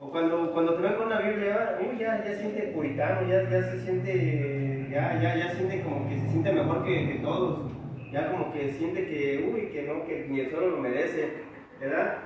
o 0.00 0.10
cuando, 0.10 0.52
cuando 0.52 0.74
te 0.74 0.82
ven 0.82 0.94
con 0.94 1.10
la 1.10 1.20
Biblia, 1.20 1.78
uy, 1.80 1.98
ya, 1.98 2.24
ya 2.24 2.34
siente 2.34 2.72
puritano, 2.74 3.28
ya, 3.28 3.50
ya 3.50 3.62
se 3.62 3.80
siente, 3.80 4.86
ya, 4.90 5.20
ya, 5.20 5.36
ya 5.36 5.54
siente 5.54 5.82
como 5.82 6.08
que 6.08 6.18
se 6.18 6.28
siente 6.28 6.52
mejor 6.52 6.84
que, 6.84 7.20
todos, 7.20 7.72
ya 8.12 8.30
como 8.30 8.52
que 8.52 8.72
siente 8.72 9.06
que, 9.06 9.50
uy, 9.52 9.72
que 9.72 9.82
no, 9.82 10.06
que 10.06 10.26
ni 10.28 10.40
el 10.40 10.50
suelo 10.50 10.70
lo 10.70 10.78
merece, 10.78 11.32
¿verdad? 11.80 12.18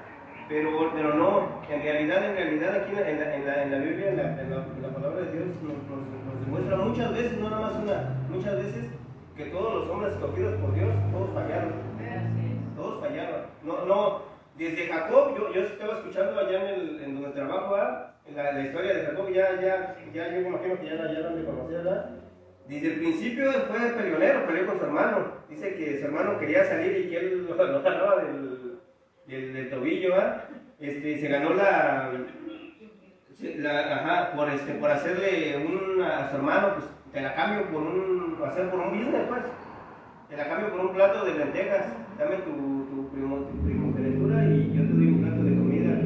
Pero, 0.49 0.91
pero 0.95 1.15
no, 1.15 1.63
en 1.71 1.83
realidad, 1.83 2.25
en 2.31 2.37
realidad 2.37 2.77
aquí 2.77 2.93
en 2.93 3.01
la, 3.21 3.35
en 3.35 3.47
la, 3.47 3.63
en 3.63 3.71
la, 3.71 3.79
Biblia, 3.79 4.11
en 4.11 4.17
la, 4.17 4.43
en 4.43 4.51
la- 4.51 4.89
palabra 4.95 5.21
de 5.23 5.33
Dios 5.33 5.47
nos, 5.63 5.77
nos, 5.89 6.41
demuestra 6.45 6.77
muchas 6.77 7.13
veces, 7.13 7.39
no 7.39 7.49
nada 7.51 7.63
más 7.63 7.77
una, 7.77 8.17
muchas 8.29 8.57
veces, 8.57 8.91
que 9.37 9.45
todos 9.47 9.75
los 9.75 9.89
hombres 9.89 10.13
escogidos 10.13 10.61
por 10.61 10.75
Dios, 10.75 10.91
todos 11.11 11.31
fallaron, 11.33 11.73
todos 12.77 13.01
fallaron. 13.01 13.41
No, 13.63 13.87
no, 13.87 14.23
desde 14.59 14.87
Jacob, 14.87 15.35
yo, 15.39 15.53
yo 15.53 15.61
estaba 15.63 15.95
escuchando 15.95 16.39
allá 16.39 16.71
en, 16.71 16.81
el, 16.81 17.03
en 17.03 17.15
donde 17.15 17.31
trabajo. 17.31 17.77
En 18.27 18.37
la, 18.37 18.53
la 18.53 18.61
historia 18.61 18.95
de 18.95 19.07
Jacob, 19.07 19.29
ya, 19.33 19.61
ya, 19.61 19.97
ya, 20.13 20.35
yo 20.35 20.41
me 20.43 20.49
imagino 20.49 20.79
que 20.79 20.87
ya 20.87 20.97
ya 20.97 21.21
la 21.21 21.29
han 21.29 21.37
de 21.37 21.45
conocer, 21.45 21.79
¿verdad? 21.79 22.11
Desde 22.69 22.87
el 22.95 22.99
principio 23.01 23.51
fue 23.53 23.79
peleonero, 23.97 24.47
peleó 24.47 24.67
con 24.67 24.79
su 24.79 24.85
hermano. 24.85 25.27
Dice 25.49 25.75
que 25.75 25.99
su 25.99 26.05
hermano 26.05 26.39
quería 26.39 26.65
salir 26.65 26.97
y 26.99 27.11
que 27.11 27.17
él 27.17 27.47
lo, 27.49 27.55
lo 27.67 27.79
agarraba 27.79 28.23
del, 28.23 28.72
del, 29.27 29.53
del 29.53 29.71
tobillo, 29.71 30.11
¿verdad? 30.11 30.45
Este, 30.81 31.19
se 31.19 31.29
ganó 31.29 31.55
la, 31.55 32.11
la- 33.59 33.95
ajá, 33.97 34.33
por, 34.37 34.49
este, 34.51 34.75
por 34.75 34.91
hacerle 34.91 35.57
un, 35.67 36.03
a 36.03 36.29
su 36.31 36.37
hermano, 36.37 36.75
pues 36.75 36.87
te 37.13 37.21
la 37.21 37.35
cambio 37.35 37.67
por 37.71 37.83
un, 37.83 38.39
hacer 38.45 38.69
por 38.71 38.81
un 38.81 38.91
business, 38.91 39.27
pues. 39.29 39.43
Te 40.29 40.37
la 40.37 40.49
cambio 40.49 40.71
por 40.71 40.81
un 40.81 40.93
plato 40.95 41.25
de 41.25 41.35
lentejas. 41.35 41.87
Dame 42.19 42.37
tu, 42.37 42.53
tu, 42.87 43.11
primo, 43.13 43.37
tu 43.39 43.65
primogenitura 43.65 44.45
y 44.45 44.73
yo 44.75 44.83
te 44.83 44.93
doy 44.95 45.07
un 45.09 45.21
plato 45.23 45.43
de 45.43 45.55
comida. 45.57 45.99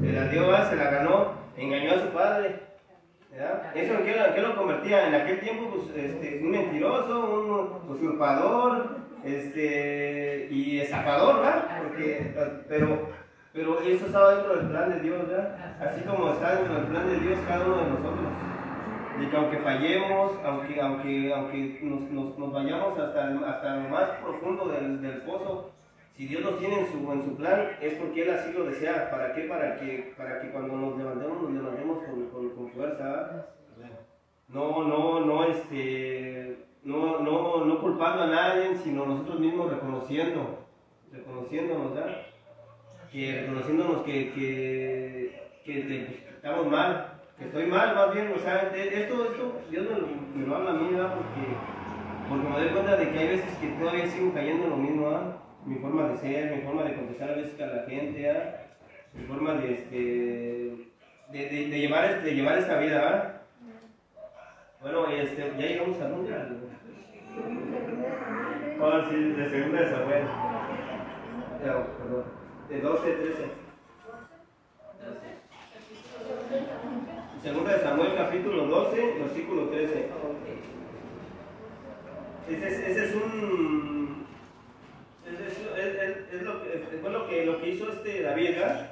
Se 0.00 0.12
la 0.12 0.28
dio, 0.28 0.46
¿verdad? 0.46 0.70
se 0.70 0.76
la 0.76 0.90
ganó, 0.90 1.32
engañó 1.56 1.90
a 1.92 1.98
su 2.00 2.08
padre. 2.10 2.65
¿Verdad? 3.36 3.76
¿Eso 3.76 3.94
en 3.94 4.04
qué, 4.04 4.16
lo- 4.16 4.26
en 4.26 4.34
qué 4.34 4.40
lo 4.42 4.56
convertía? 4.56 5.08
En 5.08 5.14
aquel 5.14 5.40
tiempo, 5.40 5.70
pues, 5.74 5.96
este, 5.96 6.40
un 6.42 6.50
mentiroso, 6.50 7.20
un 7.30 7.90
usurpador, 7.90 8.96
este, 9.24 10.48
y 10.50 10.80
estafador, 10.80 11.36
¿verdad? 11.36 11.78
Porque, 11.82 12.34
pero, 12.68 13.08
pero 13.52 13.80
eso 13.80 14.06
estaba 14.06 14.34
dentro 14.34 14.56
del 14.56 14.68
plan 14.68 14.90
de 14.90 15.00
Dios, 15.00 15.28
¿verdad? 15.28 15.76
Así 15.80 16.00
como 16.02 16.30
está 16.32 16.56
dentro 16.56 16.74
del 16.74 16.84
plan 16.86 17.08
de 17.08 17.18
Dios 17.20 17.38
cada 17.48 17.64
uno 17.66 17.76
de 17.76 17.84
nosotros. 17.90 18.28
Y 19.20 19.26
que 19.26 19.36
aunque 19.36 19.58
fallemos, 19.58 20.32
aunque, 20.44 20.80
aunque, 20.80 21.32
aunque 21.32 21.78
nos, 21.82 22.02
nos, 22.10 22.38
nos 22.38 22.52
vayamos 22.52 22.98
hasta, 22.98 23.28
hasta 23.48 23.76
lo 23.76 23.88
más 23.88 24.10
profundo 24.22 24.68
del, 24.68 25.00
del 25.00 25.22
pozo, 25.22 25.72
si 26.16 26.26
Dios 26.26 26.42
nos 26.42 26.58
tiene 26.58 26.80
en 26.80 26.86
su, 26.86 27.12
en 27.12 27.22
su 27.24 27.36
plan, 27.36 27.76
es 27.80 27.94
porque 27.94 28.22
Él 28.22 28.30
así 28.30 28.50
lo 28.52 28.64
desea. 28.64 29.10
¿Para 29.10 29.34
qué? 29.34 29.42
Para 29.42 29.76
que, 29.76 30.14
para 30.16 30.40
que 30.40 30.50
cuando 30.50 30.74
nos 30.74 30.96
levantemos, 30.96 31.42
nos 31.42 31.52
levantemos 31.52 31.98
con, 32.04 32.30
con, 32.30 32.50
con 32.50 32.70
fuerza. 32.70 33.48
No, 34.48 34.84
no, 34.84 35.20
no, 35.26 35.44
este, 35.44 36.56
no, 36.84 37.18
no, 37.18 37.64
no 37.64 37.80
culpando 37.80 38.22
a 38.22 38.26
nadie, 38.28 38.76
sino 38.76 39.04
nosotros 39.04 39.40
mismos 39.40 39.70
reconociendo, 39.70 40.64
reconociéndonos, 41.12 41.94
¿verdad? 41.94 42.16
Que 43.12 43.40
reconociéndonos 43.40 44.02
que, 44.02 44.32
que, 44.32 45.32
pues, 45.64 46.34
estamos 46.36 46.66
mal, 46.68 47.20
que 47.36 47.44
estoy 47.44 47.66
mal, 47.66 47.94
más 47.94 48.14
bien, 48.14 48.32
o 48.34 48.38
sea, 48.38 48.72
esto, 48.74 49.24
esto, 49.24 49.60
Dios 49.68 49.84
me 49.84 49.98
lo, 49.98 50.06
me 50.34 50.46
lo 50.46 50.56
habla 50.56 50.70
a 50.70 50.74
mí, 50.74 50.94
¿verdad? 50.94 51.14
Porque, 51.14 51.48
porque 52.28 52.48
me 52.48 52.64
doy 52.64 52.72
cuenta 52.72 52.96
de 52.96 53.10
que 53.10 53.18
hay 53.18 53.28
veces 53.28 53.58
que 53.58 53.66
todavía 53.66 54.06
sigo 54.06 54.32
cayendo 54.32 54.64
en 54.64 54.70
lo 54.70 54.76
mismo, 54.76 55.10
¿verdad? 55.10 55.45
Mi 55.66 55.76
forma 55.76 56.08
de 56.08 56.16
ser, 56.18 56.54
mi 56.56 56.62
forma 56.62 56.84
de 56.84 56.94
contestar 56.94 57.30
a 57.30 57.34
veces 57.34 57.60
a 57.60 57.66
la 57.66 57.82
gente, 57.88 58.22
¿verdad? 58.22 58.54
Mi 59.14 59.24
forma 59.24 59.54
de, 59.54 59.72
este, 59.74 59.96
de, 61.32 61.48
de, 61.50 61.68
de 61.68 61.78
llevar, 61.80 62.22
de 62.22 62.34
llevar 62.34 62.58
esta 62.58 62.78
vida, 62.78 62.98
¿verdad? 63.00 63.40
Bueno, 64.80 65.06
este, 65.08 65.52
ya 65.58 65.66
llegamos 65.66 66.00
a 66.00 66.08
dónde? 66.08 66.34
Al- 66.34 66.60
Oh, 68.78 69.00
sí, 69.10 69.16
de 69.16 69.48
segunda 69.50 69.80
de 69.80 69.90
Samuel. 69.90 70.22
No, 71.64 71.86
perdón. 71.96 72.24
De 72.68 72.80
12, 72.80 73.10
13. 73.10 73.44
Segunda 77.42 77.72
de 77.72 77.80
Samuel, 77.82 78.14
capítulo 78.16 78.66
12, 78.66 79.14
versículo 79.20 79.68
13. 79.68 80.08
Ese 82.50 82.68
es, 82.68 82.78
ese 82.80 83.04
es 83.06 83.14
un. 83.14 84.05
Es, 85.26 85.38
es- 85.78 86.34
es- 86.34 86.42
lo 86.42 86.62
que, 86.62 86.98
fue 87.00 87.10
lo 87.10 87.28
que, 87.28 87.46
lo 87.46 87.60
que 87.60 87.68
hizo 87.70 87.90
este 87.90 88.22
David, 88.22 88.50
¿verdad? 88.58 88.90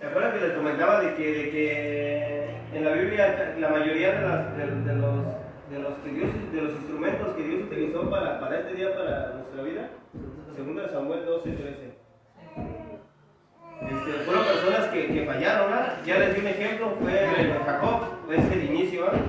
¿Se 0.00 0.06
acuerdan 0.06 0.32
que 0.32 0.40
les 0.46 0.52
comentaba 0.56 1.00
de 1.00 1.14
que, 1.14 1.32
de 1.32 1.50
que 1.50 2.50
en 2.74 2.84
la 2.84 2.90
Biblia 2.92 3.54
la 3.58 3.68
mayoría 3.68 4.12
de, 4.12 4.26
las- 4.28 4.56
de- 4.56 4.66
los, 4.66 4.84
de, 5.70 5.78
los 5.78 6.04
de 6.52 6.60
los 6.62 6.72
instrumentos 6.74 7.28
que 7.36 7.42
Dios 7.42 7.62
utilizó 7.64 8.10
para, 8.10 8.40
para 8.40 8.58
este 8.60 8.74
día, 8.74 8.94
para 8.96 9.32
nuestra 9.34 9.62
vida? 9.62 9.88
Segunda 10.56 10.82
de 10.82 10.88
Samuel 10.90 11.24
12, 11.26 11.50
13. 11.50 11.94
Este, 13.82 14.12
fueron 14.24 14.44
personas 14.44 14.86
que, 14.88 15.06
que 15.08 15.26
fallaron, 15.26 15.70
¿verdad? 15.70 15.98
Ya 16.06 16.18
les 16.18 16.34
di 16.34 16.40
un 16.40 16.46
ejemplo, 16.46 16.96
fue 17.00 17.12
Jacob, 17.66 18.00
fue 18.26 18.36
este 18.36 18.54
el 18.54 18.64
inicio, 18.66 19.04
¿verdad? 19.04 19.20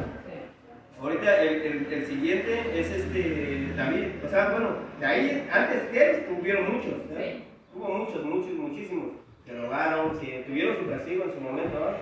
Ahorita 1.06 1.40
el, 1.44 1.62
el, 1.62 1.94
el 1.94 2.06
siguiente 2.08 2.62
es 2.74 2.90
este 2.90 3.74
David. 3.78 4.08
O 4.26 4.28
sea, 4.28 4.50
bueno, 4.50 4.70
de 5.00 5.06
ahí, 5.06 5.48
antes 5.52 5.84
que 5.92 6.04
él, 6.04 6.26
tuvieron 6.26 6.74
muchos. 6.74 7.08
¿verdad? 7.10 7.26
Sí. 7.26 7.44
Hubo 7.76 7.90
muchos, 7.90 8.26
muchos, 8.26 8.54
muchísimos. 8.54 9.12
Que 9.46 9.54
robaron, 9.54 10.18
que 10.18 10.44
tuvieron 10.48 10.78
su 10.78 10.90
castigo 10.90 11.26
en 11.26 11.34
su 11.34 11.42
momento. 11.42 11.80
¿verdad? 11.80 11.98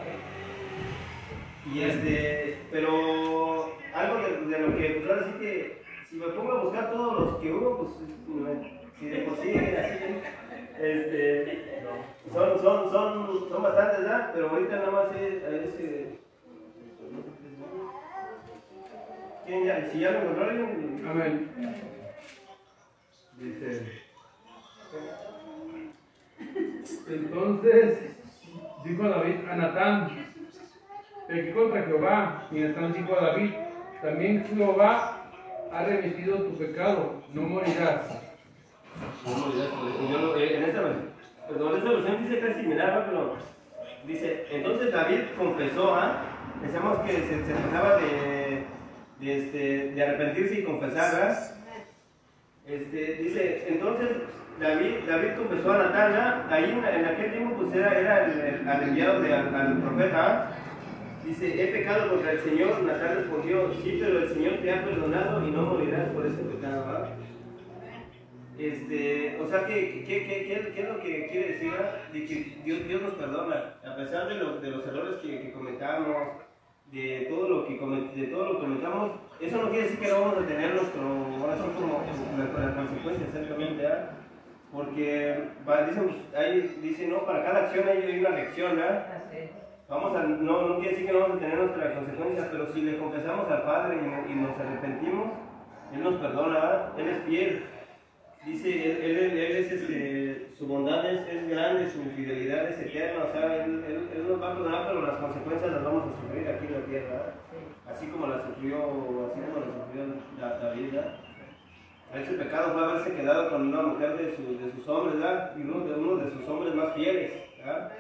Y 1.74 1.82
este, 1.82 2.60
pero 2.72 3.74
algo 3.94 4.20
de, 4.20 4.56
de 4.56 4.60
lo 4.60 4.78
que, 4.78 4.90
pues 4.92 5.10
ahora 5.10 5.26
sí 5.26 5.32
que, 5.38 5.82
si 6.10 6.16
me 6.16 6.28
pongo 6.28 6.52
a 6.54 6.64
buscar 6.64 6.92
todos 6.92 7.20
los 7.20 7.42
que 7.42 7.52
hubo, 7.52 7.78
pues, 7.80 7.92
si 9.00 9.06
de 9.06 9.18
por 9.24 9.38
sí, 9.38 9.54
así, 9.54 10.00
Este, 10.80 11.84
son, 12.32 12.58
son, 12.62 12.90
son, 12.90 13.50
son 13.50 13.64
bastantes, 13.64 14.00
¿verdad? 14.00 14.32
Pero 14.34 14.50
ahorita 14.50 14.76
nada 14.78 14.92
más 14.92 15.16
es, 15.18 15.44
es, 15.44 16.23
eh, 19.54 19.62
¿Quién 19.62 19.66
ya? 19.66 19.90
Si 19.92 20.00
ya 20.00 20.12
lo 20.12 20.20
encontró 20.22 20.50
alguien, 20.50 21.06
Amén. 21.10 21.50
Dice. 23.38 24.04
Entonces 27.08 27.98
dijo 28.84 29.10
David 29.10 29.36
a 29.50 29.56
Natán, 29.56 30.10
pequé 31.28 31.54
contra 31.54 31.84
Jehová. 31.84 32.48
Y 32.52 32.60
Natán 32.60 32.94
dijo 32.94 33.18
a 33.20 33.26
David, 33.26 33.52
también 34.02 34.46
Jehová 34.46 35.30
ha 35.72 35.86
remitido 35.86 36.38
tu 36.38 36.58
pecado, 36.58 37.22
no 37.34 37.42
morirás. 37.44 38.20
No, 39.26 40.10
yo 40.10 40.18
lo- 40.20 40.38
eh, 40.38 40.58
en 40.58 40.64
esta 40.64 40.82
versión, 40.82 41.10
perdón, 41.48 41.78
esta 41.78 41.90
versión 41.92 42.24
dice 42.24 42.40
casi 42.40 42.62
similar, 42.62 42.96
¿no? 42.96 43.06
pero 43.06 43.36
dice, 44.06 44.46
entonces 44.52 44.92
David 44.92 45.20
confesó, 45.38 45.96
¿ah? 45.96 46.22
Decíamos 46.62 47.00
que 47.00 47.12
se, 47.14 47.46
se 47.46 47.54
trataba 47.54 47.98
de, 47.98 48.43
este, 49.32 49.92
de 49.92 50.04
arrepentirse 50.04 50.60
y 50.60 50.64
confesar, 50.64 51.14
¿verdad? 51.16 51.50
Este, 52.68 53.14
dice, 53.16 53.66
entonces 53.68 54.10
David, 54.60 54.94
confesó 55.38 55.74
a 55.74 55.78
Natán, 55.80 56.14
¿ah? 56.16 56.48
ahí 56.50 56.72
en, 56.72 57.06
aquel 57.06 57.32
tiempo 57.32 57.56
pues 57.58 57.76
era, 57.76 58.26
el, 58.26 58.88
enviado 58.90 59.22
de, 59.22 59.34
al, 59.34 59.82
profeta. 59.82 60.52
Dice, 61.26 61.64
he 61.64 61.68
pecado 61.68 62.10
contra 62.10 62.32
el 62.32 62.40
Señor, 62.42 62.84
Natán 62.84 63.16
respondió, 63.16 63.74
sí, 63.82 63.98
pero 64.00 64.20
el 64.20 64.30
Señor 64.30 64.54
te 64.62 64.72
ha 64.72 64.84
perdonado 64.86 65.48
y 65.48 65.52
no 65.52 65.62
morirás 65.64 66.10
por 66.10 66.26
ese 66.26 66.38
pecado, 66.44 66.86
¿verdad? 66.86 67.10
Este, 68.58 69.38
o 69.42 69.48
sea, 69.48 69.66
¿qué, 69.66 70.06
qué, 70.08 70.28
qué, 70.28 70.46
qué- 70.74 70.82
es 70.82 70.88
lo 70.90 71.02
que 71.02 71.28
quiere 71.28 71.54
decir? 71.54 71.72
ah? 71.80 72.08
De 72.14 72.26
que 72.26 72.56
Dios, 72.64 72.88
Dios 72.88 73.02
nos 73.02 73.14
perdona, 73.16 73.74
a 73.84 73.96
pesar 73.96 74.28
de, 74.28 74.36
lo- 74.36 74.60
de 74.62 74.70
los 74.70 74.86
errores 74.86 75.16
que 75.22 75.52
cometamos, 75.52 76.43
de 76.94 77.26
todo 77.28 77.50
lo 77.50 77.66
que 77.66 77.74
de 77.74 78.28
todo 78.28 78.46
lo 78.46 78.52
que 78.54 78.66
cometamos, 78.66 79.12
eso 79.42 79.58
no 79.58 79.70
quiere 79.70 79.86
decir 79.86 80.00
que 80.00 80.08
no 80.10 80.22
vamos 80.22 80.38
a 80.38 80.48
tener 80.48 80.76
nuestro 80.76 81.02
corazón 81.42 81.72
como 81.74 82.04
las 82.38 82.76
consecuencias, 82.76 83.30
exactamente, 83.30 83.88
¿ah? 83.88 84.12
Porque 84.72 85.44
va, 85.68 85.84
dicen, 85.84 86.16
ahí 86.38 86.80
dice, 86.82 87.08
no, 87.08 87.26
para 87.26 87.44
cada 87.44 87.60
acción 87.66 87.88
hay, 87.88 87.98
hay 87.98 88.20
una 88.20 88.30
lección, 88.30 88.80
¿ah? 88.80 89.06
Vamos 89.90 90.16
a, 90.16 90.24
no, 90.24 90.68
no 90.68 90.76
quiere 90.76 90.92
decir 90.92 91.08
que 91.08 91.14
no 91.14 91.20
vamos 91.22 91.38
a 91.38 91.40
tener 91.40 91.58
nuestras 91.58 91.94
consecuencias, 91.94 92.48
pero 92.52 92.74
si 92.74 92.82
le 92.82 92.98
confesamos 92.98 93.50
al 93.50 93.64
Padre 93.64 93.98
y, 93.98 94.32
y 94.32 94.36
nos 94.36 94.58
arrepentimos, 94.58 95.28
Él 95.94 96.04
nos 96.04 96.16
perdona, 96.16 96.54
¿verdad? 96.54 97.00
Él 97.00 97.10
es 97.10 97.24
fiel. 97.24 97.64
Dice, 98.46 98.92
Él, 98.92 98.98
él- 99.18 99.38
él 99.40 99.56
es, 99.56 99.72
este, 99.72 100.48
su 100.58 100.68
bondad 100.68 101.06
es, 101.10 101.22
es 101.34 101.50
grande, 101.50 101.90
su 101.90 102.04
fidelidad 102.16 102.70
es 102.70 102.80
eterna, 102.80 103.24
o 103.26 103.32
sea, 103.32 103.64
él, 103.64 103.84
él- 103.88 104.28
nos 104.28 104.42
va 104.42 104.52
a 104.52 104.56
perdonar, 104.56 104.88
pero 104.88 105.02
las 105.02 105.16
consecuencias 105.20 105.72
las 105.72 105.84
vamos 105.84 106.04
a 106.04 106.22
sufrir 106.22 106.48
aquí 106.50 106.66
en 106.66 106.74
la 106.74 106.86
tierra. 106.86 107.34
Así 107.88 108.08
como 108.08 108.28
las 108.28 108.42
sufrió, 108.44 108.78
así 109.32 109.40
como 109.42 109.60
las 109.66 109.76
sufrió 109.86 110.04
Da- 110.40 110.60
David, 110.60 110.92
¿verdad? 110.94 111.16
Ese 112.14 112.34
pecado 112.34 112.74
fue 112.74 112.84
haberse 112.84 113.14
quedado 113.16 113.50
con 113.50 113.68
una 113.70 113.82
mujer 113.82 114.18
de, 114.18 114.36
su- 114.36 114.58
de 114.64 114.72
sus 114.72 114.88
hombres, 114.90 115.20
¿verdad? 115.20 115.54
Y 115.58 115.62
uno 115.62 115.86
de, 115.86 115.94
uno 115.96 116.16
de 116.26 116.32
sus 116.32 116.48
hombres 116.50 116.76
más 116.76 116.94
fieles, 116.96 117.32
¿verdad? 117.58 117.92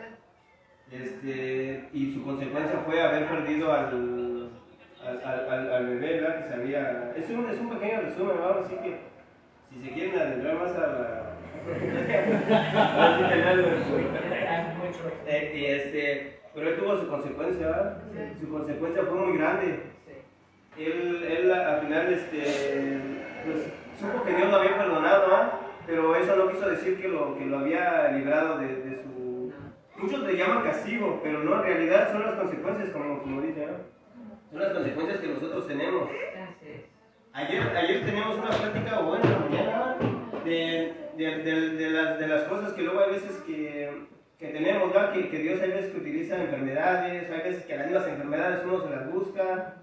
Este, 0.91 1.89
y 1.93 2.13
su 2.13 2.23
consecuencia 2.23 2.79
fue 2.85 3.01
haber 3.01 3.27
perdido 3.27 3.71
al, 3.73 4.49
al, 5.03 5.21
al, 5.49 5.71
al- 5.73 5.85
bebé, 5.87 6.19
¿verdad? 6.21 6.43
Que 6.43 6.47
se 6.49 6.53
había... 6.53 7.13
Es 7.15 7.29
un, 7.29 7.49
es 7.49 7.59
un 7.59 7.69
pequeño 7.69 8.01
resumen, 8.01 8.35
¿verdad? 8.37 8.59
Así 8.63 8.75
que 8.75 9.12
si 9.73 9.81
se 9.87 9.93
quieren 9.93 10.19
adentrar 10.19 10.55
más 10.55 10.75
a 10.75 10.79
la... 10.79 11.19
Eh, 15.25 15.53
y 15.55 15.65
este, 15.65 16.39
pero 16.53 16.69
él 16.69 16.77
tuvo 16.77 16.97
su 16.97 17.07
consecuencia, 17.07 17.65
¿verdad? 17.65 17.97
Su 18.39 18.49
consecuencia 18.49 19.03
fue 19.03 19.17
muy 19.17 19.37
grande. 19.37 19.79
Él, 20.77 21.23
él 21.23 21.51
al 21.51 21.81
final, 21.81 22.13
este, 22.13 22.99
pues, 23.45 23.69
supo 23.99 24.23
que 24.23 24.35
Dios 24.35 24.51
lo 24.51 24.57
había 24.57 24.77
perdonado, 24.77 25.21
¿verdad? 25.21 25.53
Pero 25.85 26.15
eso 26.15 26.35
no 26.35 26.49
quiso 26.49 26.69
decir 26.69 27.01
que 27.01 27.07
lo, 27.07 27.37
que 27.37 27.45
lo 27.45 27.59
había 27.59 28.11
librado 28.11 28.57
de, 28.59 28.67
de 28.67 29.01
su... 29.01 29.51
Muchos 29.97 30.19
le 30.21 30.37
llaman 30.37 30.63
castigo, 30.63 31.19
pero 31.23 31.43
no, 31.43 31.55
en 31.55 31.63
realidad 31.63 32.11
son 32.11 32.23
las 32.23 32.35
consecuencias, 32.35 32.89
como, 32.89 33.21
como 33.21 33.41
dice, 33.41 33.65
¿no? 33.65 33.77
Son 34.51 34.59
las 34.59 34.73
consecuencias 34.73 35.19
que 35.19 35.27
nosotros 35.29 35.67
tenemos. 35.67 36.09
Ayer, 37.33 37.63
ayer 37.75 38.05
teníamos 38.05 38.37
una 38.37 38.49
plática 38.49 38.99
en 38.99 39.31
la 39.31 39.39
mañana 39.39 39.97
de, 40.45 40.93
de, 41.17 41.37
de, 41.43 41.69
de 41.71 41.89
las, 41.89 42.19
de 42.19 42.27
las 42.27 42.43
cosas 42.43 42.73
que 42.73 42.83
luego 42.83 42.99
hay 42.99 43.13
veces 43.13 43.37
que, 43.47 44.03
que 44.37 44.47
tenemos, 44.49 44.93
¿verdad? 44.93 45.13
Que, 45.13 45.29
que 45.29 45.39
Dios 45.39 45.59
hay 45.59 45.71
veces 45.71 45.91
que 45.91 45.97
utiliza 45.99 46.39
enfermedades, 46.39 47.31
hay 47.31 47.41
veces 47.41 47.65
que 47.65 47.75
las 47.75 47.87
mismas 47.87 48.07
enfermedades 48.07 48.63
uno 48.65 48.83
se 48.83 48.89
las 48.91 49.11
busca, 49.11 49.77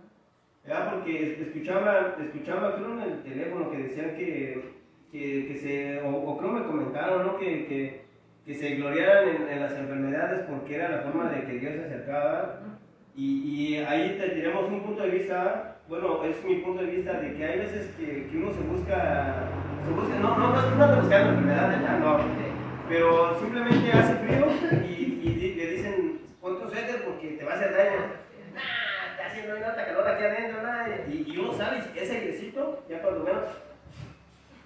¿verdad? 0.64 0.94
Porque 0.94 1.42
escuchaba, 1.42 2.16
escuchaba 2.20 2.76
creo 2.76 2.92
en 2.92 3.00
el 3.00 3.22
teléfono 3.24 3.70
que 3.72 3.78
decían 3.78 4.14
que, 4.14 4.74
que, 5.10 5.46
que 5.48 5.56
se, 5.56 6.02
o, 6.02 6.16
o 6.16 6.38
creo 6.38 6.52
me 6.52 6.66
comentaron, 6.66 7.26
¿no? 7.26 7.36
Que, 7.36 8.04
que 8.46 8.54
se 8.54 8.76
gloriaran 8.76 9.28
en, 9.28 9.48
en 9.48 9.60
las 9.60 9.72
enfermedades 9.72 10.46
porque 10.48 10.76
era 10.76 10.88
la 10.88 11.02
forma 11.02 11.28
de 11.30 11.44
que 11.46 11.58
Dios 11.58 11.74
se 11.74 11.84
acercaba. 11.84 12.60
Y, 13.16 13.74
y 13.74 13.76
ahí 13.78 14.16
te 14.20 14.28
tenemos 14.28 14.68
un 14.68 14.82
punto 14.84 15.02
de 15.02 15.10
vista, 15.10 15.69
bueno, 15.90 16.22
es 16.22 16.44
mi 16.44 16.54
punto 16.58 16.82
de 16.82 16.90
vista 16.92 17.14
de 17.14 17.34
que 17.34 17.44
hay 17.44 17.58
veces 17.58 17.90
que, 17.96 18.28
que 18.28 18.36
uno 18.36 18.52
se 18.52 18.60
busca, 18.60 19.48
se 19.84 19.90
busca 19.92 20.14
no, 20.20 20.38
no, 20.38 20.52
no, 20.54 20.76
no 20.76 20.84
anda 20.84 21.00
buscando 21.00 21.30
enfermedades, 21.30 21.82
ya 21.82 21.98
no, 21.98 22.18
pero 22.88 23.38
simplemente 23.40 23.92
hace 23.92 24.14
frío 24.14 24.46
y, 24.86 25.20
y 25.20 25.54
le 25.56 25.66
dicen, 25.72 26.20
pon 26.40 26.60
tu 26.60 26.70
suéter 26.70 27.04
porque 27.04 27.30
te 27.30 27.44
va 27.44 27.52
a 27.52 27.56
hacer 27.56 27.72
daño. 27.76 28.00
Nah, 28.54 29.10
está 29.10 29.26
haciendo 29.26 29.56
una 29.56 29.74
calor 29.74 30.06
aquí 30.06 30.22
adentro, 30.24 30.62
nah, 30.62 30.86
y, 31.08 31.24
y 31.26 31.38
uno 31.38 31.52
sabe 31.54 31.82
ese 31.96 32.18
airecito, 32.18 32.84
ya 32.88 33.02
cuando 33.02 33.24
menos, 33.24 33.44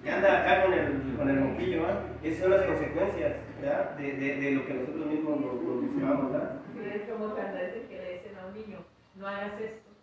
ya 0.05 0.17
anda 0.17 0.43
acá 0.43 0.65
con 0.65 0.75
el, 0.75 1.17
con 1.17 1.31
el 1.31 1.41
moquillo, 1.41 1.83
¿verdad? 1.85 2.03
Esas 2.23 2.41
son 2.43 2.51
las 2.51 2.63
consecuencias, 2.67 3.33
¿verdad? 3.63 3.97
De, 3.97 4.13
de, 4.13 4.37
de 4.41 4.51
lo 4.51 4.67
que 4.67 4.75
nosotros 4.75 5.07
mismos 5.07 5.41
nos, 5.41 5.55
nos 5.55 5.81
buscamos, 5.81 6.33
¿verdad? 6.33 6.61
Es 6.95 7.11
como 7.11 7.35
cuando 7.35 7.57
veces 7.57 7.89
que 7.89 7.97
le 7.97 8.13
dicen 8.13 8.37
a 8.37 8.47
un 8.47 8.53
niño, 8.53 8.79
no 9.17 9.27
hagas 9.27 9.59
esto. 9.59 9.94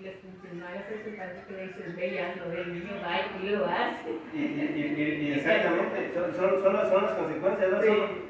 Y 0.00 0.60
hagas 0.62 0.90
esto, 0.90 1.10
y 1.10 1.16
parece 1.16 1.44
que 1.46 1.52
le 1.54 1.66
dicen, 1.68 1.96
ve 1.96 2.14
ya, 2.14 2.34
no, 2.36 2.52
el 2.52 2.72
niño 2.74 2.92
va 3.02 3.18
y 3.42 3.48
lo 3.50 3.66
hace. 3.66 4.10
Y, 4.32 4.38
y, 4.38 5.26
y, 5.28 5.32
exactamente, 5.36 6.12
son, 6.14 6.34
son, 6.34 6.62
son, 6.62 6.72
las, 6.74 6.88
son 6.88 7.02
las 7.02 7.12
consecuencias, 7.12 7.70
¿no? 7.70 7.82
Son- 7.82 8.28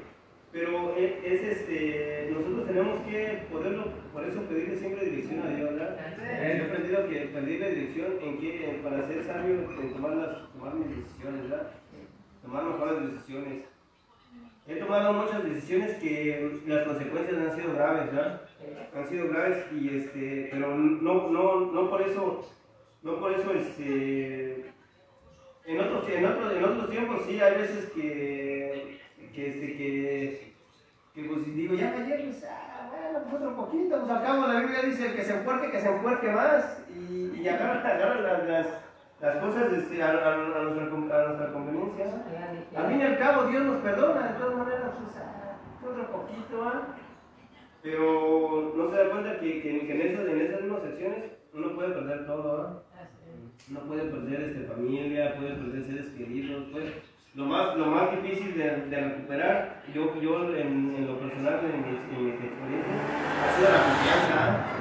pero 0.51 0.97
es, 0.97 1.13
es, 1.25 1.43
este, 1.43 2.31
nosotros 2.33 2.67
tenemos 2.67 3.01
que 3.03 3.43
poderlo, 3.53 3.93
por 4.15 4.25
eso 4.25 4.41
pedirle 4.45 4.77
siempre 4.77 5.05
dirección 5.05 5.43
a 5.47 5.51
Dios, 5.55 5.75
¿verdad? 5.75 5.97
Yo 6.17 6.25
he 6.25 6.63
aprendido 6.63 7.09
que 7.09 7.17
pedirle 7.27 7.71
dirección 7.71 8.13
en 8.23 8.39
que, 8.39 8.81
para 8.83 9.07
ser 9.07 9.25
sabio, 9.25 9.55
en 9.55 9.93
tomar, 9.93 10.13
las, 10.17 10.51
tomar 10.53 10.75
mis 10.75 10.97
decisiones, 11.05 11.51
¿verdad? 11.51 11.71
Tomar 12.43 12.65
mejores 12.65 13.13
decisiones. 13.13 13.65
He 14.67 14.77
tomado 14.77 15.13
muchas 15.13 15.45
decisiones 15.45 15.93
que 15.99 16.61
las 16.67 16.87
consecuencias 16.87 17.39
han 17.39 17.57
sido 17.61 17.75
graves, 17.75 18.07
¿verdad? 18.07 18.41
Han 18.95 19.09
sido 19.09 19.29
graves 19.29 19.67
y 19.73 19.97
este, 19.97 20.49
pero 20.51 20.75
no, 20.77 21.29
no, 21.31 21.61
no 21.73 21.91
por 21.91 22.03
eso, 22.03 22.49
no 23.03 23.21
por 23.21 23.33
eso 23.33 23.53
este, 23.53 24.73
en 25.65 25.81
otros, 25.81 26.09
en 26.09 26.25
otros, 26.25 26.53
en 26.53 26.65
otros 26.65 26.91
tiempos 26.91 27.23
sí 27.27 27.41
hay 27.41 27.55
veces 27.57 27.91
que, 27.91 29.01
que, 29.35 29.49
este, 29.49 29.77
que, 29.77 30.55
que 31.15 31.25
pues 31.25 31.55
digo, 31.55 31.75
ya 31.75 31.93
ayer, 31.93 32.25
pues, 32.25 32.45
ah, 32.45 32.91
bueno, 32.91 33.25
pues 33.25 33.35
otro 33.35 33.57
poquito, 33.57 33.99
pues 34.01 34.11
al 34.11 34.23
cabo 34.23 34.47
la 34.47 34.61
Biblia 34.61 34.83
dice 34.83 35.15
que 35.15 35.25
se 35.25 35.37
enfuerque, 35.37 35.71
que 35.71 35.81
se 35.81 35.89
enfuerque 35.89 36.31
más, 36.31 36.83
y, 36.89 37.33
y 37.39 37.43
las, 37.45 37.61
las, 37.61 38.67
las 39.21 39.37
cosas 39.39 39.73
este, 39.73 40.03
a, 40.03 40.09
a, 40.09 40.35
a 40.35 40.37
nuestra, 40.63 40.85
a 40.85 41.27
nuestra 41.29 41.53
conveniencia. 41.53 42.07
Al 42.77 42.87
fin 42.89 43.01
y 43.01 43.03
al 43.03 43.19
cabo 43.19 43.45
Dios 43.45 43.65
nos 43.65 43.83
perdona, 43.83 44.29
de 44.29 44.39
todas 44.39 44.57
maneras, 44.57 44.91
pues, 44.99 45.23
ah, 45.23 45.59
otro 45.87 46.07
poquito, 46.11 46.65
¿ah? 46.65 46.97
Pero 47.83 48.73
no 48.77 48.91
se 48.91 48.97
da 48.97 49.11
cuenta 49.11 49.39
que, 49.41 49.63
que, 49.63 49.87
que 49.87 49.93
en, 49.95 50.01
esas, 50.13 50.27
en 50.29 50.41
esas 50.41 50.61
mismas 50.63 50.83
secciones 50.83 51.25
uno 51.55 51.75
puede 51.75 51.91
perder 51.95 52.27
todo, 52.27 52.63
¿ah? 52.63 52.83
Uno 53.71 53.81
puede 53.81 54.03
perder 54.11 54.41
este, 54.43 54.65
familia, 54.65 55.35
puede 55.37 55.55
perder 55.55 55.85
seres 55.85 56.07
queridos, 56.17 56.65
pues. 56.73 56.85
Lo 57.35 57.45
más, 57.45 57.77
lo 57.77 57.87
más 57.87 58.11
difícil 58.11 58.57
de, 58.57 58.87
de 58.89 59.01
recuperar, 59.01 59.83
yo, 59.95 60.19
yo 60.21 60.49
en, 60.57 60.95
en 60.97 61.07
lo 61.07 61.19
personal, 61.21 61.61
en 61.63 61.87
mis, 61.87 62.01
en 62.11 62.25
mis 62.25 62.35
experiencias, 62.35 62.99
ha 63.45 63.57
sido 63.57 63.69
la 63.71 63.85
confianza. 63.85 64.35
¿ah? 64.43 64.75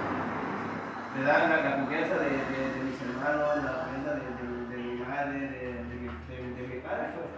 Me 1.17 1.23
da 1.23 1.47
la, 1.49 1.61
la 1.69 1.75
confianza 1.77 2.15
de, 2.17 2.29
de, 2.29 2.59
de 2.73 2.83
mis 2.87 3.01
hermanos, 3.01 3.63
la 3.63 3.73
confianza 3.77 4.11
de, 4.15 4.25
de- 4.25 4.65
de 4.73 4.77
mi 4.83 5.01
madre, 5.01 5.39
de, 5.39 5.65
de 5.85 5.95
mi, 6.01 6.07
de- 6.07 6.55
de 6.61 6.67
mi 6.75 6.81
padre. 6.81 7.05
pues, 7.13 7.29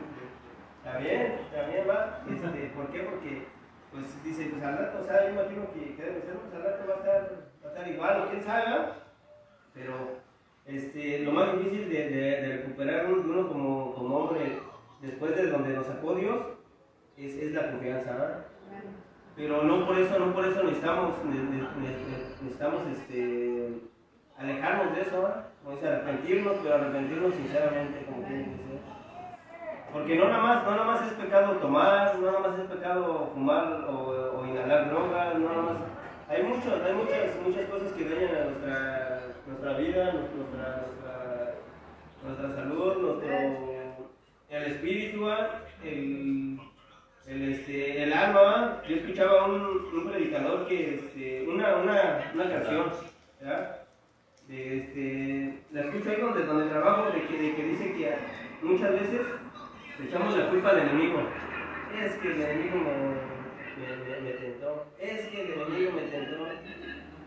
Está 0.80 0.98
bien, 1.00 1.22
está 1.44 1.68
bien, 1.68 1.84
va. 1.90 2.22
Este, 2.30 2.72
¿Por 2.76 2.88
qué? 2.92 3.00
Porque, 3.04 3.46
pues, 3.92 4.24
dice, 4.24 4.50
pues 4.52 4.64
al 4.64 4.78
rato, 4.78 5.00
o 5.02 5.06
sea, 5.06 5.26
yo 5.26 5.34
imagino 5.34 5.72
que, 5.74 5.96
que 5.96 6.04
debe 6.04 6.22
ser, 6.22 6.34
pues 6.36 6.54
al 6.54 6.64
rato 6.64 6.84
va 6.88 6.94
a 6.94 6.98
estar, 6.98 7.32
va 7.64 7.70
a 7.70 7.74
estar 7.74 7.88
igual, 7.92 8.22
o 8.22 8.30
quién 8.30 8.44
sabe. 8.44 8.66
Pero, 9.74 9.94
este, 10.66 11.20
lo 11.20 11.32
más 11.32 11.58
difícil 11.58 11.90
de, 11.90 12.10
de, 12.10 12.22
de 12.42 12.58
recuperar 12.58 13.06
uno, 13.12 13.48
como, 13.48 13.94
como 13.96 14.18
hombre, 14.18 14.60
después 15.02 15.36
de 15.36 15.48
donde 15.50 15.74
nos 15.74 15.88
sacó 15.88 16.16
Dios, 16.16 16.38
es, 17.18 17.36
es 17.36 17.52
la 17.54 17.72
confianza, 17.72 18.12
¿verdad? 18.14 18.46
Pero 19.36 19.64
no 19.64 19.86
por 19.88 19.98
eso, 19.98 20.20
no 20.20 20.34
por 20.34 20.46
eso 20.46 20.64
necesitamos, 20.64 21.14
ne- 21.26 21.36
ne- 21.36 21.62
ne- 21.62 22.30
necesitamos 22.44 22.82
este, 22.94 23.74
alejarnos 24.38 24.96
de 24.96 25.02
eso, 25.02 25.22
¿verdad? 25.22 25.46
Como 25.64 25.76
dice, 25.76 25.88
arrepentirnos, 25.88 26.58
pero 26.62 26.76
arrepentirnos 26.76 27.34
sinceramente, 27.36 28.06
como 28.06 28.22
dice. 28.28 28.46
Porque 29.94 30.16
no 30.16 30.26
nada 30.30 30.44
más, 30.44 30.64
no 30.64 30.72
nada 30.72 30.84
más 30.84 31.08
es 31.08 31.14
pecado 31.14 31.54
tomar, 31.54 32.16
no 32.20 32.32
nada 32.32 32.48
más 32.48 32.60
es 32.60 32.66
pecado 32.66 33.32
fumar 33.34 33.86
o, 33.90 34.46
inhalar 34.46 34.90
drogas, 34.90 35.40
no 35.40 35.50
nada 35.50 35.62
más. 35.62 35.78
Hay 36.28 36.44
muchos, 36.44 36.82
hay 36.84 36.94
muchas, 36.94 37.36
muchas 37.44 37.66
cosas 37.70 37.92
que 37.94 38.08
dañan 38.08 38.36
a 38.36 38.44
nuestra, 38.46 39.22
nuestra 39.48 39.78
vida, 39.78 40.14
nuestra, 40.14 40.86
nuestra, 42.24 42.56
salud, 42.56 42.98
nuestro, 42.98 43.30
el 44.50 44.64
espíritu, 44.64 45.28
el, 45.84 46.60
el, 47.26 47.52
este, 47.52 48.04
el 48.04 48.14
alma. 48.14 48.82
Yo 48.88 48.96
escuchaba 48.96 49.46
un, 49.46 49.88
un 49.92 50.08
predicador 50.08 50.68
que, 50.68 50.96
este, 50.96 51.48
una, 51.48 51.78
una, 51.78 52.32
una 52.36 52.50
canción, 52.50 52.92
¿verdad? 53.42 53.80
De, 54.48 54.78
este, 54.78 55.64
la 55.72 55.82
escucho 55.82 56.10
ahí 56.12 56.22
donde, 56.22 56.46
donde 56.46 56.70
trabajo, 56.70 57.12
de 57.12 57.26
que, 57.26 57.42
de 57.42 57.56
que 57.56 57.64
dice 57.64 57.94
que 57.94 58.16
muchas 58.62 58.92
veces 58.92 59.22
le 60.00 60.06
echamos 60.06 60.38
la 60.38 60.50
culpa 60.50 60.70
al 60.70 60.80
enemigo. 60.80 61.22
Es 62.04 62.14
que 62.16 62.28
el 62.32 62.42
enemigo 62.42 62.78
me, 62.78 62.94
me, 63.80 63.98
me- 64.10 64.22
me 64.22 64.32
tentó. 64.32 64.86
Es 65.00 65.28
que 65.28 65.42
el 65.44 65.52
enemigo 65.54 65.92
me 65.92 66.02
tentó. 66.04 66.48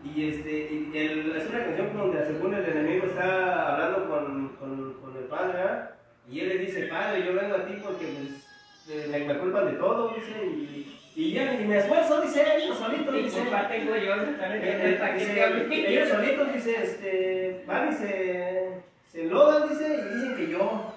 Y 0.03 0.29
este, 0.29 0.51
y 0.51 0.91
el- 0.97 1.35
es 1.35 1.49
una 1.49 1.63
canción 1.65 1.97
donde 1.97 2.25
según 2.25 2.53
el 2.53 2.65
enemigo 2.65 3.05
está 3.05 3.73
hablando 3.73 4.09
con, 4.09 4.49
con, 4.59 4.93
con 5.01 5.17
el 5.17 5.23
padre, 5.25 5.53
¿verdad? 5.53 5.89
Y 6.29 6.39
él 6.41 6.49
le 6.49 6.57
dice, 6.59 6.83
padre, 6.87 7.25
yo 7.25 7.33
vengo 7.33 7.55
a 7.55 7.65
ti 7.65 7.73
porque 7.83 8.05
pues, 8.05 8.89
eh, 8.89 9.07
me, 9.09 9.33
me 9.33 9.39
culpan 9.39 9.65
de 9.67 9.73
todo, 9.73 10.13
dice, 10.15 10.45
y, 10.45 10.99
y 11.15 11.33
ya 11.33 11.53
y 11.59 11.65
me 11.65 11.77
esfuerzo, 11.77 12.21
dice, 12.21 12.43
ellos 12.57 12.77
solitos, 12.77 13.15
Y 13.15 13.23
dice. 13.23 13.39
culpa 13.41 13.67
tengo 13.67 13.95
yo 13.95 14.13
Eh, 14.15 14.97
eh, 14.99 15.87
ellos 15.87 16.09
solitos, 16.09 16.53
dice, 16.53 16.83
este, 16.83 17.63
van 17.67 17.89
y 17.89 17.93
se, 17.93 18.69
se 19.07 19.21
enlodan, 19.23 19.69
dice, 19.69 19.85
y 19.85 20.13
dicen 20.15 20.35
que 20.35 20.47
yo, 20.51 20.92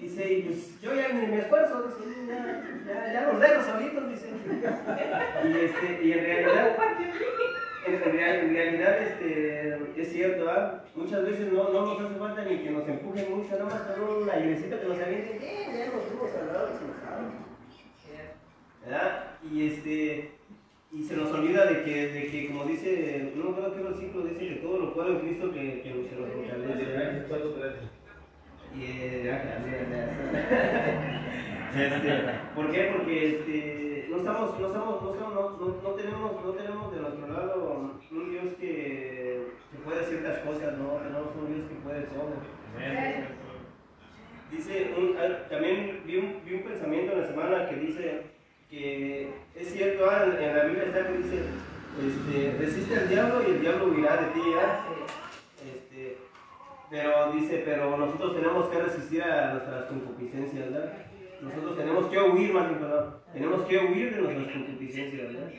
dice, 0.00 0.32
y 0.32 0.42
pues 0.42 0.80
yo 0.80 0.94
ya 0.94 1.08
ni 1.08 1.26
me 1.26 1.38
esfuerzo, 1.40 1.82
dice, 1.82 2.26
ya, 2.28 2.64
ya, 2.86 3.12
ya 3.12 3.32
los 3.32 3.40
dejo 3.40 3.62
solitos, 3.62 4.08
dice. 4.10 4.28
Y, 5.44 5.64
este, 5.64 6.04
y 6.06 6.12
en 6.12 6.24
realidad, 6.24 6.76
en, 7.86 7.94
en 7.94 8.02
real- 8.12 8.36
en 8.40 8.54
realidad, 8.54 9.02
este, 9.02 9.78
es 9.96 10.12
cierto, 10.12 10.44
¿verdad? 10.46 10.84
Muchas 10.94 11.24
veces 11.24 11.52
no, 11.52 11.68
no 11.70 11.86
nos 11.86 12.00
hace 12.00 12.18
falta 12.18 12.44
ni 12.44 12.58
que 12.58 12.70
nos 12.70 12.88
empujen 12.88 13.26
mucho, 13.36 13.50
nada 13.52 13.64
más 13.64 13.80
con 13.82 14.22
un 14.22 14.30
airecito 14.30 14.80
que 14.80 14.86
nos 14.86 14.98
avienten, 15.00 15.38
eh, 15.42 15.66
ya 15.76 15.86
nos 15.86 16.04
fuimos 16.04 16.30
al 16.34 16.48
¿verdad? 18.84 19.24
Y 19.52 19.66
este 19.66 20.30
y 20.90 21.02
se 21.02 21.16
nos 21.16 21.30
olvida 21.30 21.66
de 21.66 21.82
que, 21.84 22.08
de 22.08 22.26
que 22.30 22.46
como 22.48 22.64
dice, 22.64 23.30
no 23.36 23.44
me 23.44 23.50
acuerdo 23.50 23.74
qué 23.76 23.82
versículo 23.82 24.24
dice 24.24 24.48
que 24.48 24.54
todo 24.62 24.78
lo 24.78 24.94
puedo 24.94 25.10
en 25.10 25.18
Cristo 25.20 25.52
que, 25.52 25.82
que, 25.82 25.82
que 25.82 25.90
nos 25.90 26.08
fortalece. 26.08 27.97
¿Verdad? 28.74 28.76
Y 28.76 28.84
eh, 28.84 29.22
ya, 29.24 29.44
ya, 29.44 29.56
ya, 29.66 29.78
ya. 29.90 31.18
Este, 31.68 32.10
¿Por 32.54 32.72
qué? 32.72 32.90
Porque 32.96 33.28
este, 33.28 34.06
no 34.10 34.16
estamos, 34.16 34.58
no 34.58 34.66
estamos, 34.68 35.02
no, 35.02 35.30
no, 35.30 35.82
no, 35.82 35.90
tenemos, 35.90 36.44
no 36.44 36.50
tenemos 36.52 36.92
de 36.92 37.00
nuestro 37.00 37.26
lado 37.28 37.92
un 38.10 38.30
Dios 38.30 38.54
que, 38.58 39.48
que 39.70 39.78
puede 39.84 40.02
ciertas 40.06 40.38
cosas, 40.38 40.78
no 40.78 40.94
tenemos 40.96 41.28
un 41.36 41.54
Dios 41.54 41.68
que 41.68 41.74
puede 41.84 42.00
todo. 42.04 42.32
Dice, 44.50 44.94
un- 44.96 45.14
ah, 45.18 45.46
también 45.50 46.00
vi 46.06 46.16
un, 46.16 46.62
pensamiento 46.62 47.12
en 47.12 47.20
la 47.20 47.26
semana 47.26 47.68
que 47.68 47.76
dice 47.76 48.22
que 48.70 49.28
es 49.54 49.68
cierto, 49.72 50.08
ah, 50.10 50.24
en, 50.24 50.56
la 50.56 50.64
Biblia 50.64 50.84
está 50.84 51.06
que 51.06 51.18
dice, 51.18 51.42
este, 52.00 52.56
resiste 52.58 52.96
al 52.96 53.08
diablo 53.10 53.42
y 53.46 53.50
el 53.52 53.60
diablo 53.60 53.88
huirá 53.88 54.16
de 54.16 54.26
ti. 54.28 54.40
¿ah? 54.58 54.84
Pero 56.90 57.32
dice, 57.32 57.62
pero 57.64 57.96
nosotros 57.96 58.34
tenemos 58.34 58.66
que 58.68 58.78
resistir 58.80 59.22
a 59.22 59.52
nuestras 59.54 59.84
concupiscencias, 59.84 60.70
¿verdad? 60.72 60.92
Nosotros 61.42 61.76
tenemos 61.76 62.06
que 62.06 62.18
huir, 62.18 62.52
más 62.52 62.68
bien, 62.68 62.80
perdón, 62.80 63.14
tenemos 63.32 63.62
que 63.66 63.78
huir 63.78 64.14
de 64.14 64.22
nuestras 64.22 64.52
concupiscencias, 64.52 65.32
¿verdad? 65.34 65.50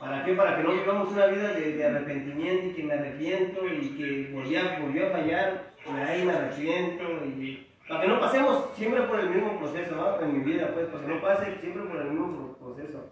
¿Para 0.00 0.24
qué? 0.24 0.32
Para 0.32 0.56
que 0.56 0.62
no 0.62 0.72
vivamos 0.72 1.12
una 1.12 1.26
vida 1.26 1.52
de, 1.52 1.84
arrepentimiento 1.86 2.66
y 2.68 2.72
que 2.72 2.82
me 2.84 2.94
arrepiento 2.94 3.66
y 3.66 3.88
que 3.90 4.30
volví 4.32 4.56
a, 4.56 4.78
volvió 4.80 5.06
a 5.06 5.10
fallar, 5.10 5.72
y 5.86 6.00
ahí 6.00 6.24
me 6.24 6.32
arrepiento 6.32 7.04
y 7.26 7.66
para 7.86 8.02
que 8.02 8.08
no 8.08 8.20
pasemos 8.20 8.70
siempre 8.76 9.02
por 9.02 9.18
el 9.20 9.30
mismo 9.30 9.58
proceso, 9.58 9.96
¿no? 9.96 10.20
En 10.20 10.38
mi 10.38 10.44
vida, 10.44 10.70
pues, 10.72 10.86
para 10.86 11.02
que 11.04 11.08
no 11.12 11.20
pase 11.20 11.56
siempre 11.60 11.82
por 11.82 12.00
el 12.00 12.10
mismo 12.12 12.56
pro- 12.58 12.74
proceso. 12.74 13.10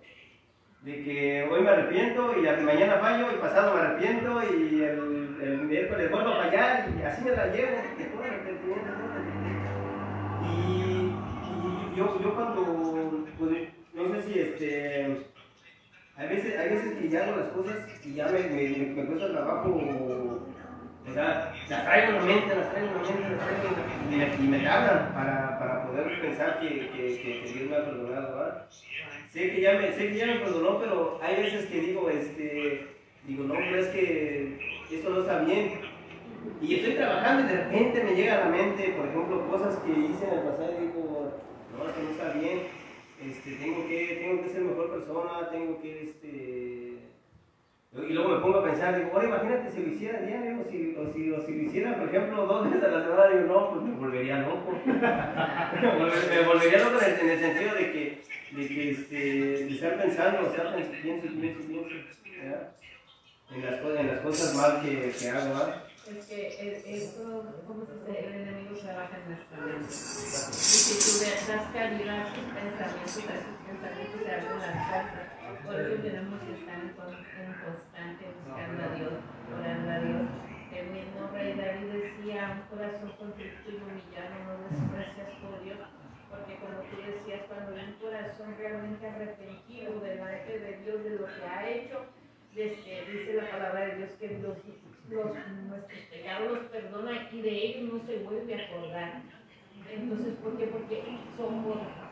De 0.83 1.05
que 1.05 1.49
hoy 1.51 1.61
me 1.61 1.71
arrepiento 1.71 2.35
y 2.39 2.43
mañana 2.63 2.99
fallo 2.99 3.33
y 3.33 3.39
pasado 3.39 3.75
me 3.75 3.81
arrepiento 3.81 4.41
y 4.45 4.83
el, 4.83 5.37
el 5.43 5.59
miércoles 5.63 6.11
vuelvo 6.11 6.31
a 6.31 6.45
fallar 6.45 6.89
y 6.97 7.03
así 7.03 7.25
me 7.25 7.33
la 7.33 7.47
llevo. 7.49 7.79
Y, 10.45 11.13
y 11.53 11.97
yo, 11.97 12.21
yo 12.23 12.35
cuando, 12.35 13.27
pues, 13.39 13.69
no 13.93 14.15
sé 14.15 14.23
si 14.23 14.39
este, 14.39 15.27
hay 16.19 16.29
veces, 16.29 16.59
hay 16.59 16.69
veces 16.71 16.99
que 16.99 17.09
ya 17.09 17.25
hago 17.25 17.37
las 17.37 17.49
cosas 17.51 17.77
y 18.05 18.15
ya 18.15 18.27
me, 18.27 18.41
me, 18.41 18.95
me, 18.95 19.07
cuesta 19.07 19.31
trabajo, 19.31 19.71
o 19.71 21.13
sea, 21.13 21.53
las 21.69 21.85
traigo 21.85 22.09
en 22.09 22.15
la 22.17 22.23
mente, 22.23 22.57
las 22.57 22.71
traigo 22.71 22.89
en 22.89 22.95
la 22.95 23.01
mente, 23.01 23.31
las 23.31 23.47
traigo 23.47 23.77
y 24.11 24.17
me, 24.17 24.35
y 24.35 24.49
me 24.49 24.69
hablan 24.69 25.13
para, 25.15 25.59
para 25.59 25.87
poder 25.87 26.21
pensar 26.21 26.59
que, 26.61 26.91
que, 26.91 27.53
Dios 27.55 27.71
me 27.71 27.77
ha 27.77 27.85
perdonado. 27.85 28.69
Sé 29.39 29.53
que, 29.53 29.61
ya 29.61 29.75
me, 29.75 29.93
sé 29.93 30.09
que 30.09 30.17
ya 30.17 30.27
me 30.27 30.41
perdonó, 30.41 30.81
pero 30.81 31.21
hay 31.23 31.37
veces 31.37 31.67
que 31.67 31.81
digo, 31.81 32.11
este, 32.11 32.89
digo, 33.25 33.45
no, 33.45 33.55
pero 33.55 33.79
es 33.79 33.87
que 33.87 34.59
esto 34.91 35.11
no 35.11 35.21
está 35.21 35.45
bien. 35.45 35.75
Y 36.61 36.75
estoy 36.75 36.95
trabajando 36.95 37.45
y 37.45 37.55
de 37.55 37.63
repente 37.63 38.03
me 38.03 38.17
llega 38.17 38.35
a 38.35 38.45
la 38.47 38.57
mente, 38.57 38.95
por 38.97 39.07
ejemplo, 39.07 39.47
cosas 39.49 39.77
que 39.77 39.93
hice 39.93 40.27
en 40.27 40.39
el 40.39 40.45
pasado 40.45 40.75
y 40.77 40.87
digo, 40.87 41.33
no, 41.77 41.89
esto 41.89 42.03
no 42.03 42.11
está 42.11 42.33
bien 42.33 42.79
este, 43.27 43.51
tengo 43.57 43.87
que, 43.89 44.19
tengo 44.21 44.43
que 44.43 44.49
ser 44.49 44.63
mejor 44.63 44.91
persona, 44.91 45.51
tengo 45.51 45.81
que, 45.81 46.03
este, 46.03 46.99
y 48.09 48.13
luego 48.13 48.29
me 48.29 48.41
pongo 48.41 48.59
a 48.59 48.65
pensar, 48.65 48.97
digo, 48.97 49.11
ahora 49.13 49.27
imagínate 49.27 49.73
si 49.73 49.83
lo 49.83 49.89
hiciera 49.89 50.21
diario, 50.21 50.61
o 50.61 50.71
si, 50.71 50.95
o 50.97 51.13
si, 51.13 51.33
o 51.33 51.41
si 51.45 51.53
lo 51.53 51.63
hiciera, 51.65 51.97
por 51.97 52.09
ejemplo, 52.09 52.47
dos 52.47 52.71
veces 52.71 52.85
a 52.85 52.89
la 52.89 53.03
semana, 53.03 53.27
digo, 53.29 53.53
no, 53.53 53.71
pues 53.71 53.83
me 53.83 53.97
volvería 53.97 54.39
loco. 54.39 54.73
me 54.87 56.47
volvería 56.47 56.79
loco 56.79 57.01
en 57.01 57.13
el, 57.13 57.21
en 57.21 57.31
el 57.31 57.41
sentido 57.41 57.75
de 57.75 57.93
que, 57.93 58.19
de 58.53 58.69
que, 58.69 58.91
este, 58.93 59.69
estar 59.73 59.97
pensando, 60.01 60.53
sea, 60.55 60.75
pienso, 60.77 61.29
pienso, 61.41 61.61
pienso. 61.67 61.95
En 63.51 63.65
las, 63.65 63.81
en 63.81 64.07
las 64.07 64.21
cosas 64.21 64.55
mal 64.55 64.83
que, 64.83 65.11
que 65.19 65.31
hago, 65.31 65.49
¿verdad? 65.55 65.85
Es 66.09 66.25
que 66.27 66.49
el- 66.61 66.85
eso, 66.85 67.45
¿cómo 67.67 67.85
se 67.87 67.93
dice? 67.97 68.27
El 68.29 68.33
enemigo 68.43 68.77
trabaja 68.77 69.17
en 69.17 69.25
nuestra 69.33 69.57
mente. 69.61 69.89
Y 69.89 69.93
si 69.93 70.93
tú 71.01 71.11
le 71.25 71.31
das 71.49 71.65
cabida 71.73 72.13
a 72.23 72.27
sus 72.29 72.45
pensamientos, 72.45 73.25
a 73.25 73.37
sus 73.45 73.57
pensamientos 73.65 74.21
se 74.25 74.31
abren 74.33 74.59
las 74.61 74.77
puertas. 74.89 75.27
Por 75.65 75.75
eso 75.81 75.95
tenemos 76.03 76.39
que 76.45 76.53
estar 76.61 76.77
en 76.81 76.93
constante 76.97 78.25
buscando 78.37 78.81
a 78.85 78.89
Dios, 78.97 79.15
orando 79.53 79.89
a 79.93 79.99
Dios. 80.01 80.25
El 80.69 80.87
mismo 80.93 81.21
rey 81.33 81.51
David 81.57 81.89
decía, 81.89 82.41
un 82.53 82.65
corazón 82.69 83.11
contrito 83.17 83.69
y 83.69 83.77
humillado 83.81 84.37
no 84.45 84.53
desprecias 84.69 85.33
por 85.41 85.57
Dios. 85.65 85.81
Porque 86.31 86.57
como 86.57 86.83
tú 86.91 86.97
decías, 87.01 87.47
cuando 87.49 87.75
hay 87.75 87.87
un 87.87 87.93
corazón 87.95 88.55
realmente 88.59 89.07
arrepentido 89.07 90.01
delante 90.01 90.59
de 90.59 90.77
Dios 90.79 91.05
de 91.05 91.11
lo 91.11 91.27
que 91.27 91.45
ha 91.45 91.69
hecho, 91.69 92.05
este, 92.55 93.05
dice 93.11 93.35
la 93.35 93.51
palabra 93.51 93.87
de 93.87 93.97
Dios 93.97 94.11
que 94.19 94.39
los, 94.39 94.57
nuestros 95.09 96.01
pecados 96.11 96.53
los 96.53 96.65
perdona 96.71 97.29
y 97.33 97.41
de 97.41 97.51
ellos 97.51 97.93
no 97.93 98.07
se 98.07 98.19
vuelve 98.19 98.55
a 98.55 98.67
acordar. 98.67 99.23
Entonces, 99.91 100.35
¿por 100.43 100.59
qué? 100.59 100.67
Porque 100.67 101.03
son, 101.37 101.65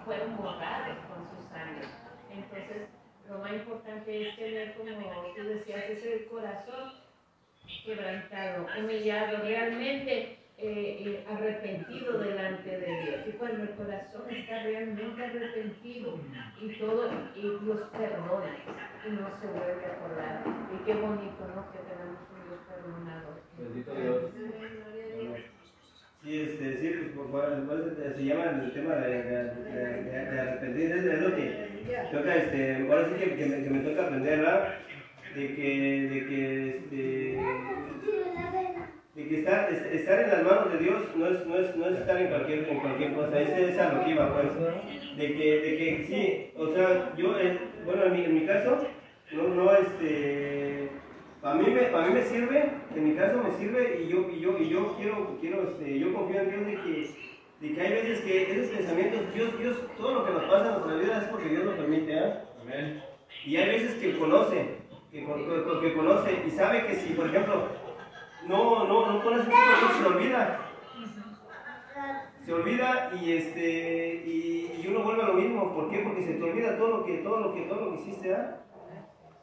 fueron 0.05 0.37
borrados 0.37 0.98
con 1.09 1.26
su 1.29 1.48
sangre. 1.52 1.87
Entonces, 2.31 2.88
lo 3.29 3.38
más 3.38 3.52
importante 3.52 4.29
es 4.29 4.37
tener, 4.37 4.74
como 4.74 5.35
tú 5.35 5.42
decías, 5.42 5.90
ese 5.90 6.26
corazón 6.26 6.92
quebrantado, 7.85 8.66
humillado, 8.79 9.38
realmente 9.38 10.38
eh, 10.58 10.96
eh, 11.04 11.24
arrepentido 11.28 12.18
delante 12.18 12.70
de 12.70 12.86
Dios. 13.02 13.20
Y 13.28 13.30
cuando 13.32 13.62
el 13.62 13.70
corazón 13.70 14.24
está 14.30 14.62
realmente 14.62 15.22
arrepentido 15.24 16.18
y 16.62 16.68
todo, 16.78 17.10
y 17.36 17.40
Dios 17.64 17.80
perdona 17.92 18.56
y 19.06 19.10
no 19.12 19.28
se 19.40 19.46
vuelve 19.48 19.84
a 19.84 19.92
acordar. 19.92 20.42
Y 20.72 20.84
qué 20.84 20.94
bonito, 20.94 21.42
¿no? 21.54 21.70
Que 21.72 21.78
tenemos 21.84 22.20
un 22.32 22.40
Dios 22.48 22.60
perdonador. 22.68 23.36
Bendito 23.58 23.94
Dios. 23.94 25.36
Sí, 26.22 26.40
este, 26.40 26.80
sí, 26.80 26.88
pues, 27.14 27.28
por 27.28 27.30
favor, 27.30 27.94
se 28.16 28.24
llama 28.24 28.44
el 28.64 28.72
tema 28.72 28.94
de, 28.96 29.22
de, 29.22 29.44
de, 29.44 30.02
de- 30.02 30.30
de 30.30 30.40
arrepentir, 30.40 30.90
es, 30.90 31.04
es 31.04 31.20
lo 31.20 31.36
que 31.36 31.46
toca, 32.10 32.34
este, 32.36 32.76
ahora 32.90 33.08
sí 33.08 33.14
que, 33.22 33.36
que 33.36 33.46
me, 33.46 33.62
que 33.62 33.70
me 33.70 33.78
toca 33.80 34.02
aprender, 34.06 34.38
¿verdad? 34.40 34.74
De 35.36 35.54
que, 35.54 36.08
de 36.10 36.26
que, 36.26 36.68
este, 36.78 37.36
de 39.16 39.29
que 39.29 39.38
estar, 39.38 39.72
es- 39.72 39.87
estar 40.00 40.20
en 40.20 40.29
las 40.31 40.42
manos 40.44 40.72
de 40.72 40.79
Dios 40.79 41.02
no 41.16 41.26
es, 41.26 41.46
no 41.46 41.57
es, 41.57 41.74
no 41.74 41.87
es 41.88 41.98
estar 42.00 42.20
en 42.20 42.29
cualquier, 42.29 42.68
en 42.68 42.81
cualquier 42.81 43.14
cosa, 43.14 43.40
ese 43.40 43.70
es 43.70 43.79
a 43.79 43.92
lo 43.94 44.05
que 44.05 44.11
iba, 44.11 44.33
pues. 44.35 44.46
De 45.16 45.35
que, 45.35 45.61
de 45.61 45.76
que 45.79 46.05
sí, 46.07 46.52
o 46.55 46.66
sea, 46.68 47.14
yo, 47.16 47.35
eh, 47.38 47.59
bueno, 47.87 48.05
en 48.05 48.12
mi, 48.12 48.24
en 48.24 48.35
mi 48.35 48.40
caso, 48.46 48.87
no, 49.33 49.48
no, 49.48 49.72
este, 49.74 50.90
a 51.42 51.55
mí 51.55 51.66
me, 51.70 51.87
a 51.96 52.07
mí 52.07 52.12
me 52.14 52.22
sirve, 52.22 52.64
en 52.94 53.05
mi 53.09 53.14
caso 53.14 53.42
me 53.42 53.50
sirve 53.57 54.02
y 54.05 54.09
yo, 54.09 54.29
y 54.31 54.40
yo, 54.40 54.59
y 54.59 54.68
yo 54.68 54.94
quiero, 54.98 55.38
quiero, 55.40 55.62
este, 55.62 55.98
yo 55.98 56.12
confío 56.12 56.40
en 56.42 56.50
Dios 56.50 56.66
de 56.66 56.74
que, 56.74 57.11
de 57.66 57.72
que 57.74 57.81
hay 57.81 57.90
veces 57.92 58.20
que 58.20 58.52
esos 58.52 58.66
pensamientos, 58.76 59.20
Dios, 59.35 59.59
Dios, 59.59 59.76
todo 59.96 60.14
lo 60.16 60.24
que 60.26 60.33
nos 60.33 60.44
pasa 60.44 60.66
en 60.66 60.72
nuestra 60.72 60.96
vida 60.96 61.18
es 61.22 61.29
porque 61.31 61.48
Dios 61.48 61.64
lo 61.64 61.76
permite, 61.76 62.18
¿ah? 62.18 62.44
Amén. 62.61 63.02
Y 63.46 63.57
hay 63.57 63.68
veces 63.70 63.94
que 63.94 64.18
conoce, 64.18 64.66
que, 65.11 65.24
con- 65.24 65.81
que 65.81 65.94
conoce 65.94 66.31
y 66.46 66.50
sabe 66.50 66.85
que 66.87 66.94
si, 66.96 67.14
por 67.14 67.26
ejemplo, 67.29 67.86
no, 68.48 68.87
no, 68.87 69.12
no 69.12 69.22
pones 69.22 69.40
un 69.40 69.46
tipo 69.46 69.61
de 69.61 69.80
cosas, 69.80 69.96
se 69.98 70.06
olvida. 70.06 70.59
Se 72.44 72.52
olvida 72.52 73.11
y 73.20 73.32
este 73.32 74.22
y, 74.24 74.87
uno 74.88 75.00
vuelve 75.00 75.22
a 75.22 75.26
lo 75.26 75.35
mismo. 75.35 75.74
¿Por 75.74 75.90
qué? 75.90 75.98
Porque 75.98 76.22
se 76.22 76.35
te 76.35 76.44
olvida 76.44 76.78
todo 76.78 76.98
lo 76.98 77.04
que, 77.04 77.18
todo 77.18 77.40
lo 77.40 77.54
que, 77.54 77.62
todo 77.62 77.80
lo 77.87 77.90
que 77.92 78.02
hiciste, 78.02 78.35
¿ah? 78.35 78.59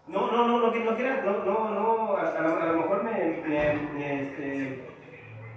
No, 0.08 0.32
no, 0.32 0.48
no, 0.48 0.60
no, 0.60 0.72
no 0.72 0.72
no, 0.72 1.46
no, 1.46 1.70
no, 1.72 2.18
a, 2.18 2.22
a 2.22 2.64
a 2.64 2.66
lo 2.72 2.78
mejor 2.78 3.04
me, 3.04 3.42
me, 3.48 3.74
me, 3.94 4.22
este, 4.24 4.84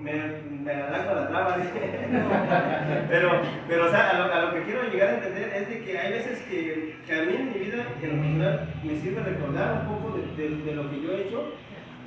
me, 0.00 0.12
me 0.50 0.74
la 0.74 1.28
traba, 1.28 1.56
¿sí? 1.56 1.68
pero, 3.08 3.30
pero, 3.68 3.86
o 3.86 3.90
sea, 3.90 4.10
a 4.10 4.18
lo, 4.18 4.32
a 4.32 4.40
lo 4.46 4.54
que 4.54 4.62
quiero 4.62 4.82
llegar 4.84 5.08
a 5.08 5.14
entender 5.14 5.52
es 5.54 5.68
de 5.68 5.84
que 5.84 5.98
hay 5.98 6.12
veces 6.12 6.42
que, 6.42 6.96
que 7.06 7.12
a 7.12 7.24
mí 7.24 7.34
en 7.34 7.52
mi 7.52 7.58
vida, 7.58 7.86
en 8.02 8.16
lo 8.16 8.22
personal, 8.22 8.74
me 8.84 8.96
sirve 9.00 9.20
recordar 9.22 9.86
un 9.86 9.96
poco 9.96 10.16
de, 10.16 10.48
de 10.48 10.74
lo 10.74 10.90
que 10.90 11.00
yo 11.00 11.12
he 11.12 11.22
hecho 11.22 11.52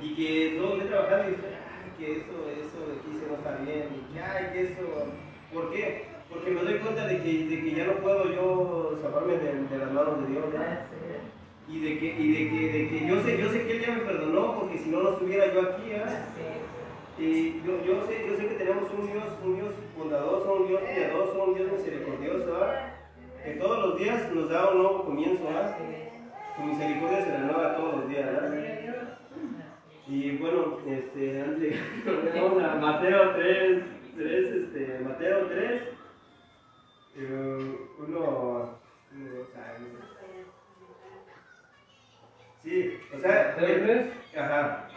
y 0.02 0.14
que 0.14 0.56
todo 0.58 0.80
he 0.80 0.84
trabajado 0.84 1.24
y 1.24 1.30
dije, 1.32 1.42
ay, 1.46 1.92
que 1.98 2.12
eso, 2.12 2.32
eso 2.48 2.78
de 2.88 3.00
que 3.00 3.10
hice 3.10 3.26
no 3.28 3.34
está 3.34 3.56
bien, 3.56 3.88
y 3.92 4.12
que, 4.12 4.20
ay, 4.20 4.50
que 4.52 4.62
eso, 4.62 4.82
¿por 5.52 5.70
qué? 5.72 6.06
Porque 6.30 6.50
me 6.50 6.62
doy 6.62 6.78
cuenta 6.78 7.06
de 7.06 7.22
que, 7.22 7.44
de 7.46 7.60
que 7.60 7.74
ya 7.74 7.86
no 7.86 7.94
puedo 7.94 8.24
yo 8.32 8.98
zafarme 9.02 9.36
de, 9.36 9.64
de 9.68 9.78
las 9.78 9.92
manos 9.92 10.22
de 10.22 10.32
Dios, 10.32 10.52
¿verdad? 10.52 10.86
Y 11.68 11.80
de 11.80 11.98
que, 11.98 12.06
y 12.06 12.32
de 12.32 12.50
que, 12.50 12.72
de 12.72 12.88
que 12.88 13.06
yo 13.06 13.22
sé, 13.22 13.38
yo 13.38 13.50
sé 13.50 13.66
que 13.66 13.76
él 13.76 13.80
ya 13.86 13.92
me 13.94 14.00
perdonó, 14.00 14.60
porque 14.60 14.78
si 14.78 14.90
no, 14.90 15.02
no 15.02 15.10
estuviera 15.10 15.52
yo 15.52 15.60
aquí, 15.62 15.92
¿ah? 15.94 16.26
Y 17.18 17.60
yo, 17.66 17.84
yo, 17.84 18.06
sé, 18.06 18.26
yo 18.26 18.36
sé 18.36 18.48
que 18.48 18.54
tenemos 18.54 18.90
un 18.96 19.06
Dios, 19.06 19.24
un 19.44 19.56
Dios 19.56 19.74
bondadoso, 19.96 20.54
un 20.54 20.68
Dios 20.68 20.80
piadoso, 20.80 21.44
un 21.44 21.54
Dios 21.54 21.72
misericordioso, 21.72 22.56
¿ah? 22.62 22.94
Que 23.44 23.52
todos 23.52 23.78
los 23.78 23.98
días 23.98 24.32
nos 24.32 24.48
da 24.48 24.70
un 24.70 24.78
nuevo 24.78 25.04
comienzo, 25.04 25.44
¿ah? 25.50 25.76
Su 26.56 26.62
misericordia 26.62 27.24
se 27.24 27.32
renueva 27.36 27.76
todos 27.76 27.96
los 27.98 28.08
días, 28.08 28.26
¿ah? 28.40 28.79
Y 30.10 30.38
bueno, 30.38 30.78
este, 30.88 31.40
antes 31.40 31.60
de- 31.60 32.40
vamos 32.40 32.64
a 32.64 32.74
Mateo 32.74 33.30
3, 33.36 33.82
3, 34.16 34.44
este, 34.54 34.98
Mateo 35.04 35.46
3, 35.46 35.82
eh, 37.16 37.76
uno, 37.96 38.18
no. 38.18 38.78
Sí, 42.64 42.92
o 43.16 43.20
sea, 43.20 43.54
¿Mateo 43.56 43.76
el- 43.76 43.82
tres? 43.84 44.06
Ajá. 44.36 44.88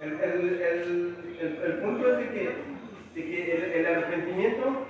El, 0.00 0.12
el, 0.14 0.62
el, 0.62 1.36
el, 1.38 1.62
el 1.64 1.78
punto 1.80 2.10
es 2.10 2.18
de 2.18 2.28
que, 2.30 2.56
de 3.14 3.30
que 3.30 3.78
el, 3.78 3.86
arrepentimiento 3.86 4.86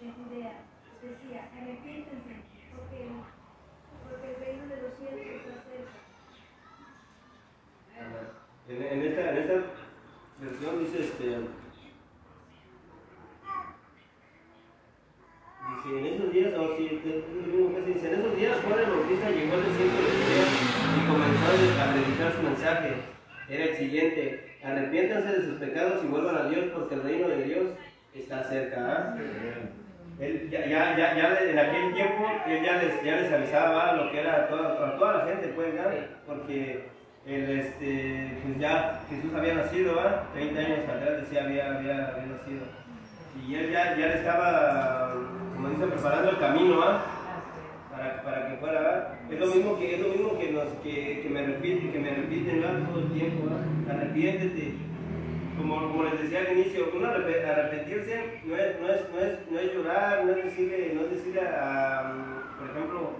de 0.00 0.12
Judea. 0.12 0.54
Decía, 1.02 1.40
arrepiéntense, 1.52 2.34
porque, 2.72 3.08
porque 4.02 4.26
el 4.28 4.36
reino 4.40 4.64
de 4.66 4.82
los 4.82 4.92
cielos 4.98 5.20
está 5.26 5.54
cerca. 5.62 5.98
En, 8.68 8.82
en 8.82 9.00
esta, 9.02 9.30
en 9.30 9.36
esta 9.38 9.54
versión 10.40 10.84
dice 10.84 11.04
este. 11.04 11.55
Dice, 15.86 15.98
en 15.98 16.06
esos 16.06 16.32
días, 16.32 16.52
o 16.58 16.74
dice, 16.76 18.08
en 18.08 18.20
esos 18.20 18.36
días 18.36 18.56
Juan 18.66 18.80
el 18.80 18.90
Bautista 18.90 19.30
llegó 19.30 19.54
al 19.54 19.64
desierto 19.66 19.96
de 20.02 20.10
Judea 20.18 20.46
y 20.96 21.06
comenzó 21.06 21.46
a 21.80 21.92
predicar 21.92 22.32
su 22.32 22.42
mensaje. 22.42 22.90
Era 23.48 23.64
el 23.66 23.76
siguiente, 23.76 24.56
arrepiéntanse 24.64 25.32
de 25.32 25.46
sus 25.46 25.60
pecados 25.60 26.02
y 26.02 26.08
vuelvan 26.08 26.36
a 26.36 26.48
Dios 26.48 26.64
porque 26.74 26.94
el 26.96 27.02
reino 27.02 27.28
de 27.28 27.44
Dios 27.44 27.66
está 28.14 28.42
cerca. 28.42 28.80
¿ah? 28.80 29.16
Él 30.18 30.48
ya, 30.50 30.66
ya, 30.66 30.96
ya, 30.96 31.14
ya 31.14 31.38
en 31.50 31.58
aquel 31.58 31.94
tiempo 31.94 32.24
él 32.48 32.64
ya 32.64 32.82
les, 32.82 33.04
ya 33.04 33.20
les 33.20 33.32
avisaba 33.32 33.92
lo 33.92 34.10
que 34.10 34.20
era 34.20 34.48
toda, 34.48 34.96
toda 34.98 35.18
la 35.18 35.24
gente, 35.26 35.48
pues, 35.54 35.74
ya, 35.74 35.92
porque 36.26 36.80
el, 37.26 37.60
este, 37.60 38.38
pues 38.42 38.58
ya 38.58 39.02
Jesús 39.08 39.32
había 39.34 39.54
nacido, 39.54 39.94
¿verdad? 39.94 40.22
30 40.34 40.60
años 40.60 40.78
atrás 40.88 41.20
decía 41.20 41.44
había, 41.44 41.76
había, 41.76 42.08
había 42.08 42.26
nacido. 42.26 42.62
Y 43.46 43.54
él 43.54 43.70
ya, 43.70 43.96
ya 43.96 44.06
le 44.08 44.14
estaba, 44.14 45.14
como 45.56 45.68
dice, 45.70 45.86
preparando 45.86 46.30
el 46.30 46.38
camino, 46.38 46.82
¿ah? 46.82 47.02
Para, 47.90 48.22
para 48.22 48.48
que 48.48 48.56
fuera, 48.56 48.80
¿verdad? 48.80 49.14
Es 49.30 49.40
lo 49.40 49.46
mismo 49.46 49.78
que, 49.78 49.94
es 49.94 50.00
lo 50.00 50.08
mismo 50.08 50.38
que, 50.38 50.52
nos, 50.52 50.68
que, 50.82 51.20
que 51.22 51.28
me 51.30 51.46
repiten, 51.46 51.92
que 51.92 51.98
me 51.98 52.10
repiten 52.14 52.60
¿verdad? 52.60 52.88
todo 52.88 53.00
el 53.00 53.12
tiempo, 53.12 53.44
¿verdad? 53.44 53.64
Arrepiéntete. 53.90 54.74
Como, 55.56 55.74
como 55.88 56.02
les 56.04 56.20
decía 56.20 56.40
al 56.40 56.58
inicio, 56.58 56.90
uno 56.94 57.06
arrep- 57.08 57.44
arrepentirse 57.48 58.40
no 58.44 58.54
es, 58.56 58.78
no, 58.78 58.88
es, 58.88 59.00
no, 59.10 59.18
es, 59.20 59.50
no 59.50 59.58
es 59.58 59.74
llorar, 59.74 60.24
no 60.26 60.32
es 60.32 60.44
decirle, 60.44 60.92
no 60.94 61.00
es 61.00 61.10
decirle 61.12 61.40
a, 61.48 62.12
um, 62.12 62.58
por 62.58 62.70
ejemplo, 62.76 63.10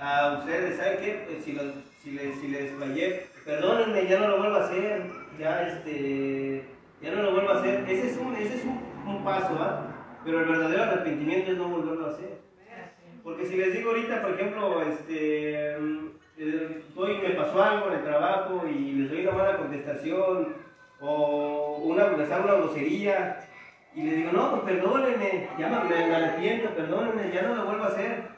a 0.00 0.38
ustedes, 0.38 0.76
¿saben 0.78 0.98
qué? 1.00 1.24
Pues 1.28 1.44
si, 1.44 1.52
los, 1.52 1.66
si, 2.02 2.12
les, 2.12 2.40
si 2.40 2.48
les 2.48 2.72
fallé, 2.72 3.26
perdónenme, 3.44 4.08
ya 4.08 4.18
no 4.18 4.28
lo 4.28 4.38
vuelvo 4.38 4.56
a 4.56 4.64
hacer, 4.64 5.02
ya 5.38 5.62
este, 5.68 6.64
ya 7.02 7.10
no 7.10 7.22
lo 7.22 7.32
vuelvo 7.32 7.50
a 7.50 7.58
hacer. 7.58 7.84
Ese 7.86 8.08
es 8.12 8.16
un, 8.16 8.34
ese 8.34 8.54
es 8.54 8.64
un, 8.64 8.80
un 9.06 9.22
paso, 9.22 9.54
¿ah? 9.60 9.97
Pero 10.24 10.40
el 10.40 10.46
verdadero 10.48 10.82
arrepentimiento 10.82 11.52
es 11.52 11.58
no 11.58 11.68
volverlo 11.68 12.06
a 12.06 12.10
hacer. 12.10 12.38
Porque 13.22 13.46
si 13.46 13.56
les 13.56 13.72
digo 13.72 13.90
ahorita, 13.90 14.22
por 14.22 14.32
ejemplo, 14.32 14.82
este, 14.82 15.76
mm, 15.78 16.06
eh, 16.38 16.82
estoy- 16.88 17.18
me 17.18 17.30
pasó 17.30 17.62
algo 17.62 17.88
en 17.88 17.94
el 17.98 18.04
trabajo 18.04 18.62
y 18.68 18.92
les 18.92 19.10
doy 19.10 19.22
una 19.26 19.32
mala 19.32 19.56
contestación 19.58 20.54
o 21.00 21.80
una, 21.84 22.08
les 22.16 22.30
hago 22.30 22.44
una 22.44 22.54
grosería 22.54 23.40
y 23.94 24.02
les 24.02 24.16
digo, 24.16 24.32
no, 24.32 24.50
pues 24.50 24.62
perdónenme, 24.76 25.48
ya 25.58 25.68
me, 25.68 25.88
me 26.06 26.14
arrepiento, 26.14 26.70
perdónenme, 26.70 27.32
ya 27.32 27.42
no 27.42 27.54
lo 27.54 27.64
vuelvo 27.66 27.84
a 27.84 27.88
hacer. 27.88 28.28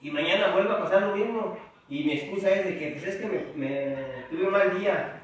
Y 0.00 0.10
mañana 0.10 0.52
vuelve 0.52 0.72
a 0.72 0.80
pasar 0.80 1.02
lo 1.02 1.16
mismo. 1.16 1.56
Y 1.88 2.04
mi 2.04 2.12
excusa 2.12 2.50
es 2.50 2.64
de 2.66 2.78
que, 2.78 2.90
pues 2.92 3.04
es 3.04 3.16
que 3.16 3.26
me, 3.56 3.96
tuve 4.30 4.46
un 4.46 4.52
mal 4.52 4.78
día. 4.78 5.22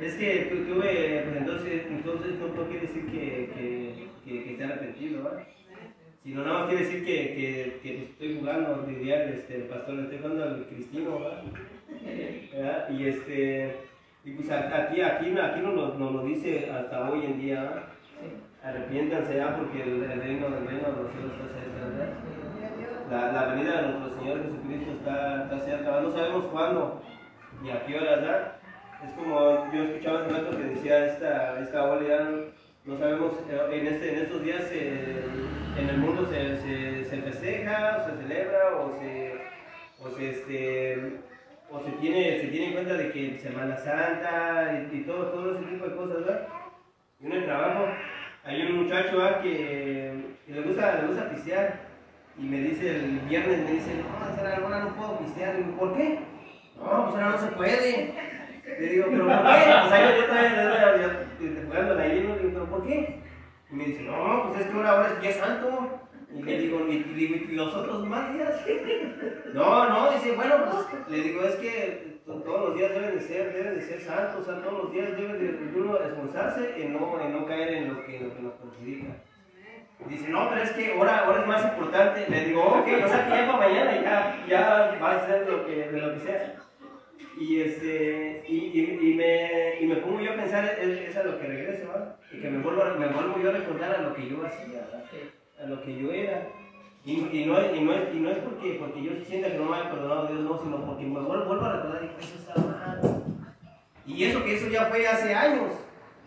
Es 0.00 0.14
que 0.14 0.48
tu- 0.50 0.64
tuve, 0.74 1.22
pues 1.24 1.36
entonces, 1.36 1.86
entonces 1.88 2.32
no, 2.38 2.64
quiere 2.66 2.86
decir 2.86 3.06
que, 3.06 4.06
que, 4.26 4.42
que 4.44 4.52
esté 4.52 4.64
arrepentido, 4.64 5.22
¿verdad? 5.22 5.44
Sino 6.22 6.44
nada 6.44 6.58
más 6.58 6.68
quiere 6.68 6.84
decir 6.84 7.04
que, 7.04 7.34
que, 7.34 7.80
que 7.82 8.02
estoy 8.02 8.38
jugando, 8.40 8.82
diría 8.82 9.24
este, 9.26 9.56
el 9.56 9.62
pastor, 9.62 10.00
estoy 10.00 10.18
jugando 10.18 10.42
al 10.42 10.66
cristino, 10.66 11.20
¿verdad? 11.20 11.42
¿Verdad? 12.52 12.90
Y 12.90 13.06
este, 13.06 13.76
y 14.24 14.32
pues 14.32 14.50
aquí, 14.50 15.00
aquí, 15.00 15.38
aquí 15.38 15.60
nos 15.60 15.74
lo, 15.74 15.94
nos 15.94 16.12
lo 16.12 16.24
dice 16.24 16.68
hasta 16.70 17.08
hoy 17.08 17.24
en 17.24 17.40
día, 17.40 17.62
¿verdad? 17.62 17.84
Arrepiéntanse 18.64 19.36
ya 19.36 19.56
porque 19.56 19.82
el, 19.82 20.02
el 20.02 20.20
reino, 20.20 20.48
el 20.48 20.66
reino 20.66 20.90
de 20.90 21.02
los 21.02 21.12
cielos 21.12 21.32
está 21.32 21.60
cerca, 21.60 21.86
¿verdad? 21.86 22.12
La, 23.08 23.32
la 23.32 23.54
venida 23.54 23.82
de 23.82 23.88
nuestro 23.88 24.18
Señor 24.18 24.42
Jesucristo 24.42 24.92
está, 24.98 25.44
está 25.44 25.58
cerca, 25.60 26.00
no 26.00 26.10
sabemos 26.10 26.44
cuándo 26.46 27.02
ni 27.62 27.70
a 27.70 27.86
qué 27.86 27.96
horas, 27.96 28.20
¿verdad? 28.20 28.52
Es 29.04 29.12
como 29.12 29.72
yo 29.72 29.82
escuchaba 29.84 30.22
hace 30.22 30.30
rato 30.32 30.56
que 30.56 30.64
decía 30.64 31.06
esta, 31.06 31.60
esta 31.60 31.84
ola, 31.84 32.30
no 32.86 32.96
sabemos, 32.98 33.32
eh, 33.50 33.68
en, 33.72 33.86
este, 33.88 34.12
en 34.12 34.18
estos 34.22 34.44
días 34.44 34.70
en 34.70 35.88
el 35.88 35.98
mundo 35.98 36.24
se, 36.26 36.56
se, 36.58 37.04
se 37.04 37.22
festeja, 37.22 38.06
se 38.06 38.22
celebra, 38.22 38.76
o 38.76 38.96
se, 38.98 39.34
o 40.00 40.10
se, 40.16 40.30
este, 40.30 41.20
o 41.68 41.80
se 41.80 41.90
tiene, 42.00 42.40
se 42.40 42.46
tiene 42.46 42.66
en 42.68 42.72
cuenta 42.74 42.94
de 42.94 43.10
que 43.10 43.40
Semana 43.40 43.76
Santa 43.76 44.88
y, 44.92 45.00
todo, 45.00 45.26
todo 45.32 45.56
ese 45.56 45.64
tipo 45.64 45.88
de 45.88 45.96
cosas, 45.96 46.24
¿verdad? 46.24 46.48
Y 47.20 47.26
en 47.26 47.32
el 47.32 47.44
trabajo 47.44 47.88
hay 48.44 48.62
un 48.62 48.84
muchacho 48.84 49.16
¿verdad? 49.16 49.42
que, 49.42 50.14
le, 50.46 50.60
gusta, 50.62 51.00
le 51.00 51.08
gusta 51.08 51.30
pistear 51.30 51.80
y 52.38 52.42
me 52.42 52.60
dice 52.60 52.96
el 52.96 53.18
viernes, 53.28 53.64
me 53.64 53.72
dice, 53.72 53.90
no, 53.96 54.68
no 54.68 54.96
puedo 54.96 55.18
pistear. 55.18 55.56
Digo, 55.56 55.76
¿por 55.76 55.96
qué? 55.96 56.20
No, 56.76 57.10
pues 57.10 57.22
ahora 57.22 57.30
no 57.30 57.38
se 57.38 57.56
puede. 57.56 58.14
Le 58.78 58.88
digo, 58.88 59.06
¿pero 59.10 59.26
por 59.26 59.36
qué? 59.38 59.64
Sea, 59.64 60.10
yo, 60.10 60.20
yo 60.20 60.26
todavía 60.26 61.25
ahí, 61.40 62.24
¿no? 62.26 62.34
Le 62.36 62.42
digo, 62.42 62.50
¿pero 62.52 62.64
por 62.66 62.86
qué? 62.86 63.20
Y 63.70 63.74
me 63.74 63.84
dice, 63.86 64.02
no, 64.02 64.48
pues 64.48 64.60
es 64.60 64.66
que 64.66 64.76
ahora, 64.76 64.90
ahora 64.90 65.12
es 65.12 65.20
día 65.20 65.32
santo. 65.32 66.00
Y 66.34 66.42
le 66.42 66.58
digo, 66.58 66.86
y, 66.88 66.92
y 66.94 67.48
¿y 67.52 67.54
los 67.56 67.74
otros 67.74 68.06
más 68.06 68.32
días? 68.32 68.54
No, 69.54 69.88
no, 69.88 70.10
dice, 70.10 70.32
bueno, 70.32 70.54
pues 70.70 71.08
le 71.08 71.22
digo, 71.22 71.42
es 71.42 71.54
que 71.56 72.18
to- 72.26 72.42
todos 72.42 72.68
los 72.68 72.78
días 72.78 72.92
deben 72.92 73.14
de 73.14 73.20
ser, 73.22 73.54
deben 73.54 73.76
de 73.76 73.82
ser 73.82 74.00
santos, 74.02 74.42
o 74.42 74.44
sea, 74.44 74.60
todos 74.62 74.84
los 74.84 74.92
días 74.92 75.16
debe 75.16 75.38
de 75.38 75.80
uno 75.80 75.96
esforzarse 75.96 76.82
en 76.82 76.92
no, 76.92 77.18
en 77.20 77.32
no 77.32 77.46
caer 77.46 77.72
en 77.74 77.88
lo 77.94 78.04
que, 78.04 78.20
lo 78.20 78.34
que 78.34 78.42
nos 78.42 78.52
perjudica. 78.54 79.14
Dice, 80.10 80.28
no, 80.28 80.50
pero 80.50 80.62
es 80.62 80.70
que 80.72 80.92
ahora, 80.92 81.20
ahora 81.20 81.40
es 81.40 81.46
más 81.46 81.64
importante. 81.64 82.26
Le 82.28 82.44
digo, 82.44 82.62
ok, 82.64 82.86
o 83.04 83.08
sea 83.08 83.24
que 83.24 83.30
ya 83.30 83.46
para 83.50 83.58
mañana 83.68 84.02
ya, 84.02 84.44
ya 84.46 84.98
va 85.02 85.12
a 85.16 85.26
ser 85.26 85.48
lo 85.48 85.64
que, 85.64 85.88
de 85.90 86.00
lo 86.00 86.12
que 86.14 86.20
sea. 86.20 86.54
Y, 87.38 87.60
este, 87.60 88.44
y, 88.48 88.56
y, 88.56 88.98
y 89.10 89.14
me, 89.14 89.80
y 89.80 89.86
me 89.86 89.96
pongo 89.96 90.20
yo 90.20 90.32
a 90.32 90.36
pensar, 90.36 90.64
es, 90.80 91.10
es 91.10 91.16
a 91.16 91.22
lo 91.22 91.38
que 91.38 91.46
regreso, 91.46 91.88
¿verdad? 91.88 92.16
Y 92.32 92.40
que 92.40 92.48
me 92.50 92.62
vuelvo, 92.62 92.82
me 92.98 93.08
vuelvo 93.08 93.38
yo 93.42 93.50
a 93.50 93.52
recordar 93.52 93.94
a 93.94 94.02
lo 94.02 94.14
que 94.14 94.28
yo 94.28 94.44
hacía, 94.46 94.80
¿verdad? 94.80 95.04
a 95.62 95.66
lo 95.66 95.82
que 95.82 95.96
yo 95.98 96.12
era. 96.12 96.48
Y, 97.04 97.12
y, 97.32 97.44
no, 97.46 97.58
es- 97.58 97.76
y, 97.76 97.80
no 97.80 97.92
es, 97.92 98.14
y 98.14 98.18
no 98.18 98.30
es 98.30 98.38
porque, 98.38 98.76
porque 98.80 99.02
yo 99.02 99.12
sienta 99.26 99.50
que 99.52 99.58
no 99.58 99.66
me 99.66 99.76
haya 99.76 99.90
perdonado 99.90 100.26
Dios, 100.28 100.40
no, 100.40 100.58
sino 100.62 100.84
porque 100.86 101.04
me 101.04 101.20
vuelvo, 101.20 101.44
vuelvo 101.44 101.64
a 101.66 101.72
recordar 101.76 102.02
y 102.02 102.24
eso 102.24 102.34
está 102.38 102.60
mal. 102.60 103.00
Y 104.06 104.24
eso 104.24 104.42
que 104.44 104.56
eso 104.56 104.68
ya 104.68 104.86
fue 104.86 105.06
hace 105.06 105.34
años. 105.34 105.72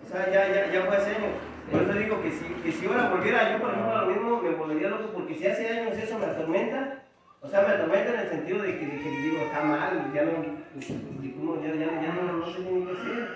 O 0.05 0.07
sea, 0.11 0.25
ya, 0.31 0.47
ya, 0.53 0.71
ya 0.71 0.85
fue 0.85 0.95
hace 0.95 1.09
años. 1.15 1.31
Por 1.71 1.81
eso 1.83 1.93
digo 1.93 2.21
que 2.21 2.31
si, 2.31 2.45
que 2.63 2.71
si 2.71 2.85
ahora 2.85 3.09
volviera 3.09 3.51
yo, 3.51 3.59
por 3.61 3.71
ejemplo, 3.71 3.95
a 3.95 4.01
lo 4.03 4.07
mismo, 4.11 4.41
me 4.41 4.49
volvería 4.51 4.89
loco, 4.89 5.11
porque 5.13 5.35
si 5.35 5.47
hace 5.47 5.67
años 5.69 5.97
eso 5.97 6.17
me 6.19 6.25
atormenta, 6.25 7.03
o 7.41 7.47
sea, 7.47 7.61
me 7.61 7.73
atormenta 7.73 8.13
en 8.13 8.19
el 8.19 8.29
sentido 8.29 8.61
de 8.61 8.77
que, 8.77 8.85
de 8.85 8.99
que 8.99 9.09
digo, 9.09 9.45
está 9.45 9.61
mal, 9.63 10.11
ya 10.13 10.23
no, 10.23 10.31
de 11.21 11.33
cómo, 11.33 11.55
ya, 11.63 11.73
ya, 11.73 12.01
ya 12.01 12.13
no, 12.13 12.33
no 12.33 12.45
sé 12.45 12.59
ni 12.59 12.85
qué 12.85 12.91
hacer. 12.91 13.27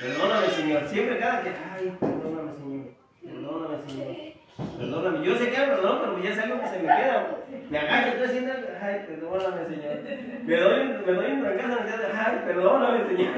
Perdóname, 0.00 0.46
Señor. 0.48 0.88
Siempre 0.88 1.18
cada 1.18 1.42
que, 1.42 1.50
ay, 1.50 1.96
perdóname, 2.00 2.52
Señor. 2.52 2.86
Perdóname, 3.22 3.76
Señor. 3.86 4.34
Perdóname. 4.78 5.26
Yo 5.26 5.36
sé 5.36 5.50
que 5.50 5.58
me 5.58 5.66
perdonó, 5.66 6.00
pero 6.00 6.22
ya 6.22 6.30
es 6.30 6.38
algo 6.38 6.60
que 6.60 6.68
se 6.68 6.78
me 6.78 6.82
queda. 6.84 7.36
Me 7.70 7.78
agacho, 7.78 8.08
estoy 8.08 8.26
haciendo. 8.28 8.52
Ay, 8.80 9.04
perdóname, 9.06 9.66
Señor. 9.66 9.98
Me 10.44 10.56
doy, 10.56 10.88
me 11.06 11.12
doy 11.12 11.32
un 11.32 11.42
dedo. 11.42 12.08
Ay, 12.14 12.42
perdóname, 12.46 13.08
Señor. 13.08 13.34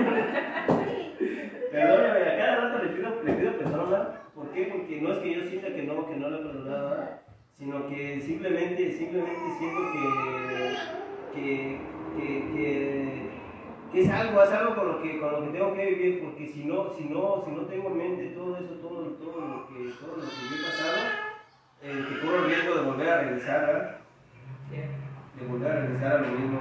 Perdóname. 1.72 2.30
A 2.30 2.36
cada 2.36 2.56
rato 2.56 2.84
le 2.84 2.90
pido, 2.90 3.22
le 3.24 3.32
pido 3.32 3.52
perdón, 3.58 3.90
¿verdad? 3.90 4.14
¿Por 4.34 4.50
qué? 4.50 4.66
Porque 4.66 5.00
no 5.00 5.12
es 5.12 5.18
que 5.18 5.34
yo 5.34 5.46
sienta 5.46 5.68
que 5.68 5.82
no, 5.82 6.06
que 6.06 6.16
no 6.16 6.30
le 6.30 6.36
he 6.36 6.42
perdonado, 6.42 6.90
¿verdad? 6.90 7.25
Sino 7.58 7.88
que 7.88 8.20
simplemente, 8.20 8.92
simplemente 8.92 9.40
siento 9.58 9.80
que, 9.92 10.76
que, 11.34 11.80
que, 12.16 12.52
que, 12.52 13.30
que 13.92 14.00
es 14.02 14.10
algo, 14.10 14.42
es 14.42 14.50
algo 14.50 14.74
con 14.74 14.88
lo 14.88 15.02
que, 15.02 15.18
con 15.18 15.32
lo 15.32 15.44
que 15.44 15.58
tengo 15.58 15.74
que 15.74 15.86
vivir, 15.86 16.22
porque 16.22 16.46
si 16.48 16.64
no, 16.64 16.92
si 16.92 17.04
no, 17.04 17.42
si 17.44 17.50
no 17.52 17.62
tengo 17.62 17.88
en 17.88 17.96
mente 17.96 18.26
todo 18.34 18.56
eso, 18.56 18.74
todo, 18.74 19.04
todo 19.12 19.40
lo 19.40 19.68
que, 19.68 19.90
todo 19.98 20.16
lo 20.16 20.22
que 20.22 20.28
yo 20.28 20.56
he 20.56 20.70
pasado, 20.70 20.96
eh, 21.82 22.04
que 22.08 22.20
corro 22.20 22.44
el 22.44 22.46
riesgo 22.46 22.74
de 22.74 22.90
volver 22.90 23.08
a 23.08 23.20
regresar, 23.22 23.66
¿verdad? 23.66 23.96
de 25.38 25.46
volver 25.46 25.70
a 25.70 25.80
regresar 25.80 26.12
a 26.12 26.18
lo 26.20 26.28
mismo. 26.28 26.58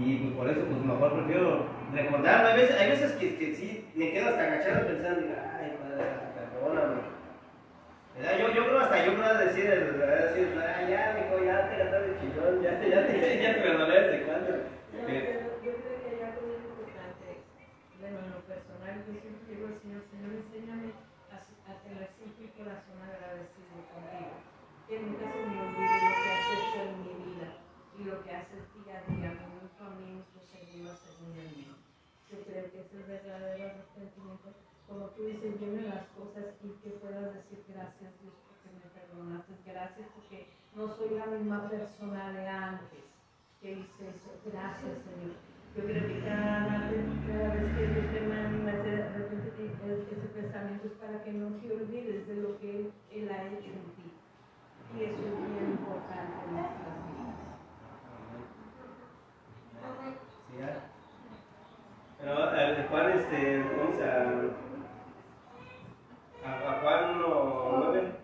Y 0.00 0.16
pues 0.16 0.34
por 0.34 0.48
eso, 0.48 0.60
pues 0.66 0.84
mejor 0.84 1.12
prefiero 1.14 1.66
recordarlo. 1.92 2.48
Hay 2.48 2.56
veces, 2.56 2.80
hay 2.80 2.90
veces 2.90 3.12
que, 3.12 3.36
que 3.36 3.54
sí 3.54 3.86
me 3.94 4.12
quedo 4.12 4.30
hasta 4.30 4.42
agachado 4.42 4.86
pensando, 4.86 5.20
ay, 5.20 5.76
padre, 5.78 6.04
perdóname. 6.52 7.00
¿Verdad? 8.16 8.38
Yo, 8.38 8.51
yo 9.06 9.16
puedo 9.16 9.38
decir, 9.38 9.66
el- 9.66 9.98
decir 9.98 10.48
"Ah, 10.58 10.82
ya, 10.88 11.02
mijo, 11.18 11.44
ya 11.44 11.68
te 11.68 11.76
gastaste 11.78 12.10
ya 12.62 12.80
te, 12.80 12.90
ya 12.90 13.06
te, 13.06 13.42
ya 13.42 13.54
te 13.54 13.60
perdoné 13.60 13.94
desde 14.00 14.22
cuándo. 14.26 14.50
No, 14.52 15.00
Pero- 15.06 15.62
yo 15.62 15.70
creo 15.78 15.96
que 16.02 16.08
hay 16.12 16.20
algo 16.22 16.40
muy 16.46 16.56
importante. 16.62 17.28
Bueno, 18.00 18.18
en 18.18 18.30
lo 18.34 18.40
personal, 18.46 18.94
yo 19.06 19.12
siempre 19.20 19.48
digo 19.54 19.66
Señor, 19.82 20.02
Señor, 20.10 20.30
enséñame 20.42 20.88
a, 21.30 21.36
a 21.38 21.72
tener 21.82 22.08
siempre 22.18 22.44
el 22.46 22.52
corazón 22.58 22.98
agradecido 23.02 23.78
contigo. 23.90 24.34
Que 24.88 24.94
nunca 25.00 25.24
se 25.32 25.40
me 25.46 25.56
olvide 25.62 25.96
lo 26.02 26.12
que 26.22 26.30
has 26.34 26.46
hecho 26.52 26.78
en 26.82 26.92
mi 27.02 27.14
vida 27.22 27.48
y 27.96 28.00
lo 28.04 28.16
que 28.24 28.30
haces 28.34 28.62
día 28.74 28.94
a 28.98 29.02
día, 29.08 29.30
minuto 29.38 29.80
a 29.80 29.90
minuto, 29.96 30.36
segundo 30.42 30.90
a 30.92 30.96
segundo 30.98 31.38
en. 31.40 31.74
Yo 32.28 32.36
creo 32.44 32.64
que 32.72 32.78
es 32.82 32.90
el 32.92 33.04
verdadero 33.06 33.64
arrepentimiento. 33.72 34.48
Como 34.88 35.06
tú 35.14 35.20
dices, 35.24 35.56
vienen 35.60 35.88
las 35.88 36.04
cosas 36.12 36.52
y 36.60 36.68
que 36.82 36.90
puedas 37.00 37.32
decir 37.32 37.64
gracias 37.70 38.12
Dios 38.20 38.36
gracias 39.64 40.08
porque 40.14 40.48
no 40.74 40.88
soy 40.88 41.10
la 41.18 41.26
misma 41.26 41.68
persona 41.68 42.32
de 42.32 42.48
antes 42.48 43.04
que 43.60 43.72
hice 43.72 44.08
eso. 44.08 44.30
Gracias, 44.44 44.98
Señor. 45.04 45.36
Yo 45.76 45.84
creo 45.84 46.06
que 46.06 46.20
cada, 46.20 46.90
vez 46.90 47.06
que 47.76 47.86
Dios 47.86 48.12
te 48.12 48.20
manda 48.26 48.72
ese, 48.72 50.26
pensamiento 50.34 50.86
es 50.86 50.92
para 50.94 51.22
que 51.24 51.32
no 51.32 51.48
te 51.60 51.72
olvides 51.72 52.26
de 52.26 52.36
lo 52.36 52.58
que 52.58 52.70
Él, 52.80 52.92
Él 53.10 53.30
ha 53.30 53.44
hecho 53.46 53.70
en 53.70 53.84
ti. 53.96 54.12
Y 54.98 55.04
eso 55.04 55.22
es 55.22 55.36
bien 55.52 55.70
importante 55.70 56.34
en 56.46 56.54
nuestras 56.54 56.96
vidas. 57.06 57.36
Sí, 60.50 60.58
ya. 60.58 60.90
Pero 62.18 62.54
eh, 62.54 62.86
Juan, 62.90 63.10
este, 63.12 63.62
vamos 63.62 64.00
a. 64.00 64.72
A, 66.44 66.70
a 66.70 66.80
Juan 66.82 67.22
1.9. 67.22 68.22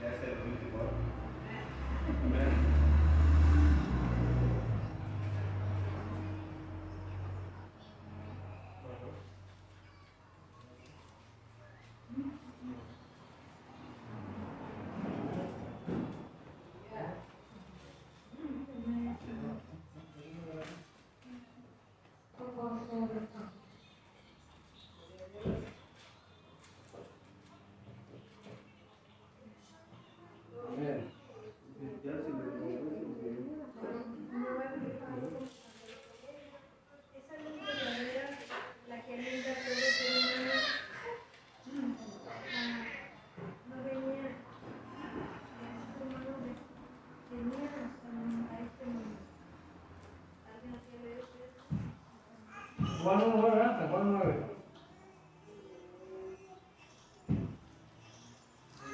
Ya 0.00 0.08
es 0.08 0.22
el 0.22 0.30
último. 0.30 0.78
Amén. 2.24 2.70
Amén. 30.68 31.10
Ya 32.04 32.12
se 32.12 32.28
me- 32.30 32.50
Esa 37.14 37.34
luz 37.42 37.66
verdadera, 37.66 38.38
la 38.88 39.04
que 39.04 39.14
alimenta 39.14 39.50
a 39.50 39.64
todo 39.64 39.92
ser 39.98 40.18
humano, 40.18 40.52
ah, 42.54 42.86
no 43.68 43.76
venía 43.84 44.22
de 44.22 44.28
este 45.80 46.04
mundo, 46.04 46.30
ve- 46.44 47.36
venía 47.36 47.68
hasta 47.68 48.08
a 48.54 48.60
este 48.60 48.84
mundo. 48.86 49.18
¿Alguien 50.46 50.72
lo 50.72 50.78
quiere 50.80 51.04
leer 51.04 51.20
ustedes? 51.24 51.54
Juan 53.10 53.22
1, 53.24 53.42
¿verdad? 53.42 53.78
San 53.80 53.88
Juan 53.90 54.12
9. 54.12 54.34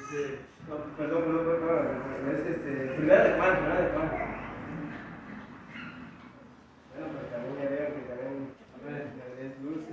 Este, 0.01 0.39
no, 0.67 0.75
perdón, 0.97 1.23
perdón, 1.23 1.45
perdón, 1.45 2.33
es 2.33 2.45
este, 2.47 2.71
primera 2.95 3.23
de 3.25 3.37
Juan. 3.37 3.53
Bueno, 6.93 7.13
pues 7.13 7.31
también 7.31 7.55
ya 7.61 7.69
veo 7.69 7.93
que 7.93 8.01
también 8.09 8.57
es 9.39 9.61
luz. 9.61 9.85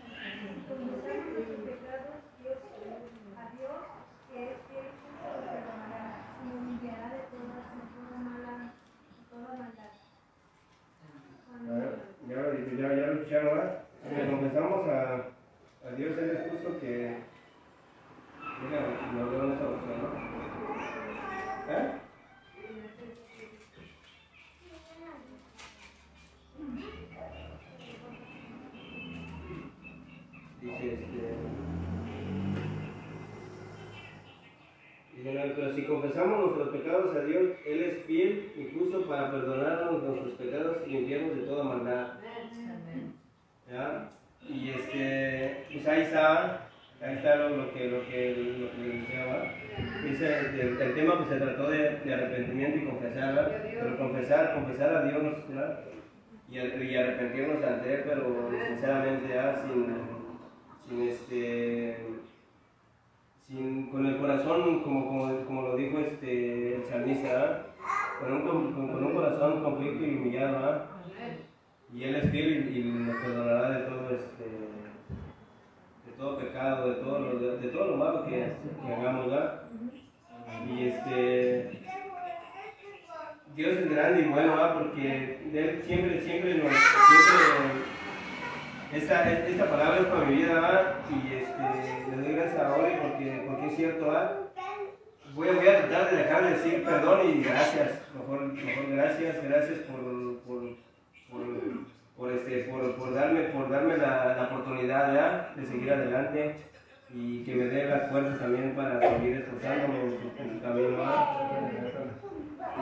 Confesamos 0.00 1.26
nuestros 1.36 1.60
pecados, 1.66 2.22
Dios, 2.40 2.58
a 3.36 3.44
Dios, 3.56 3.80
que 4.30 4.38
es 4.44 4.56
fiel 4.68 4.86
y 4.86 4.96
justo, 5.04 5.26
nos 5.36 5.44
perdonará 5.50 6.04
y 6.40 6.48
nos 6.48 6.60
limpiará 6.66 7.06
de 7.10 7.20
toda, 7.30 7.56
de 7.76 7.84
toda 7.92 8.18
mala, 8.24 8.54
toda 9.28 9.50
maldad. 9.60 9.92
A 11.50 11.74
ver, 11.74 11.98
Ya, 12.28 12.36
ya, 12.78 12.94
ya 12.94 13.06
lo 13.06 13.12
escucharon, 13.14 13.58
¿verdad? 13.58 13.84
Le 14.16 14.30
confesamos 14.30 14.88
a, 14.88 15.00
a 15.86 15.90
Dios, 15.96 16.18
Él 16.18 16.30
es 16.30 16.50
justo 16.50 16.80
que. 16.80 17.18
Mira, 18.62 18.80
nos 19.14 19.30
dio 19.30 19.38
una 19.44 19.58
solución, 19.58 20.02
¿no? 20.02 20.08
¿Eh? 21.72 22.00
Dice 30.60 30.92
este. 30.92 31.34
Dice, 35.16 35.32
"No, 35.32 35.54
pero 35.54 35.74
si 35.74 35.79
confesamos 35.90 36.46
nuestros 36.46 36.68
pecados 36.68 37.16
a 37.16 37.24
Dios, 37.24 37.50
Él 37.66 37.82
es 37.82 38.04
fiel 38.04 38.52
y 38.56 38.78
justo 38.78 39.06
para 39.08 39.30
perdonarnos 39.32 40.02
nuestros 40.04 40.34
pecados 40.34 40.76
y 40.86 40.90
limpiarnos 40.90 41.36
de 41.36 41.42
toda 41.42 41.64
maldad. 41.64 42.06
Amén. 43.68 44.08
este, 44.70 45.64
pues 45.72 45.88
ahí 45.88 46.02
está, 46.02 46.68
ahí 47.02 47.16
está 47.16 47.36
lo, 47.36 47.74
que, 47.74 47.88
lo 47.88 48.06
que, 48.06 48.36
lo 48.58 48.70
que 48.70 49.16
¿verdad? 49.16 49.44
Dice, 50.04 50.38
el, 50.60 50.94
tema 50.94 51.18
pues 51.18 51.30
se 51.30 51.44
trató 51.44 51.70
de, 51.70 51.88
arrepentimiento 51.88 52.78
y 52.78 52.84
confesar. 52.84 53.62
Pero 53.62 53.98
confesar, 53.98 54.54
confesar 54.54 54.94
a 54.94 55.04
Dios. 55.04 55.36
Y, 56.50 56.56
y 56.56 56.96
arrepentirnos 56.96 57.64
ante 57.64 57.94
Él, 57.94 58.02
pero 58.06 58.50
sinceramente, 58.68 59.28
¿verdad? 59.28 59.62
Sin, 59.64 59.86
sin 60.88 61.08
este, 61.08 61.96
con 63.90 64.06
el 64.06 64.18
corazón, 64.18 64.82
como, 64.82 65.06
como, 65.08 65.44
como 65.44 65.62
lo 65.62 65.76
dijo 65.76 65.98
este, 65.98 66.76
el 66.76 66.84
salmista. 66.84 67.66
Con 68.20 68.32
un, 68.32 68.72
con, 68.72 69.04
un 69.04 69.14
corazón 69.14 69.62
conflicto 69.62 70.04
y 70.04 70.16
humillado, 70.16 70.52
¿verdad? 70.52 70.86
Y 71.94 72.04
Él 72.04 72.16
es 72.16 72.30
fiel 72.30 72.76
y, 72.76 72.84
nos 72.84 73.16
perdonará 73.16 73.70
de 73.70 73.84
todo 73.86 74.10
este 74.10 74.44
de 76.06 76.12
todo 76.18 76.38
pecado, 76.38 76.90
de 76.90 76.94
todo 76.96 77.18
lo, 77.18 77.38
de, 77.38 77.56
de 77.56 77.68
todo 77.68 77.86
lo 77.86 77.96
malo 77.96 78.26
que, 78.26 78.52
hagamos, 78.86 79.26
¿verdad? 79.26 79.62
Y 80.68 80.88
este 80.88 81.80
Dios 83.56 83.76
es 83.78 83.90
grande 83.90 84.22
y 84.22 84.28
bueno, 84.28 84.54
¿verdad? 84.54 84.74
Porque 84.74 85.38
Él 85.52 85.82
siempre, 85.82 86.20
siempre 86.20 86.54
nos, 86.54 86.72
siempre 86.72 87.99
esta, 88.92 89.30
esta 89.30 89.70
palabra 89.70 89.98
es 90.00 90.48
¿verdad? 90.48 90.94
Y 91.10 91.34
este, 91.34 92.10
le 92.10 92.22
doy 92.22 92.34
gracias 92.34 92.60
a 92.60 92.74
Oli 92.74 92.94
porque, 93.00 93.44
porque 93.46 93.66
es 93.66 93.76
cierto. 93.76 94.06
Voy 95.34 95.48
voy 95.48 95.68
a 95.68 95.78
tratar 95.86 96.10
de 96.10 96.16
dejar 96.16 96.44
de 96.44 96.50
decir 96.50 96.84
perdón 96.84 97.20
y 97.28 97.42
gracias. 97.44 98.02
Mejor, 98.14 98.52
mejor 98.52 98.90
gracias, 98.90 99.44
gracias 99.44 99.78
por, 99.80 100.38
por, 100.40 100.76
por, 102.16 102.32
este, 102.32 102.64
por, 102.64 102.96
por 102.96 103.14
darme, 103.14 103.42
por 103.44 103.70
darme 103.70 103.96
la, 103.96 104.34
la 104.36 104.42
oportunidad 104.50 105.12
¿verdad? 105.12 105.54
de 105.54 105.66
seguir 105.66 105.92
adelante 105.92 106.56
y 107.14 107.44
que 107.44 107.54
me 107.54 107.64
dé 107.64 107.86
las 107.86 108.10
fuerzas 108.10 108.38
también 108.38 108.74
para 108.74 109.00
seguir 109.00 109.36
esforzándome 109.36 110.00
en 110.04 110.10
su, 110.10 110.60
camino 110.60 111.04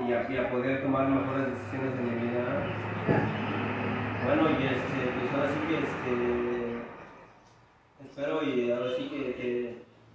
y 0.07 0.13
a, 0.13 0.21
a 0.21 0.51
poder 0.51 0.83
tomar 0.83 1.09
mejores 1.09 1.49
decisiones 1.49 1.93
en 1.99 2.05
mi 2.05 2.29
vida. 2.29 3.48
Bueno, 4.29 4.45
y 4.51 4.61
este, 4.61 5.09
pues 5.09 5.33
ahora 5.33 5.49
sí 5.49 5.61
que 5.65 5.77
este, 5.89 6.13
espero 8.05 8.43
y 8.45 8.71
ahora 8.71 8.91
sí 8.95 9.09
que, 9.09 9.33
que 9.41 9.49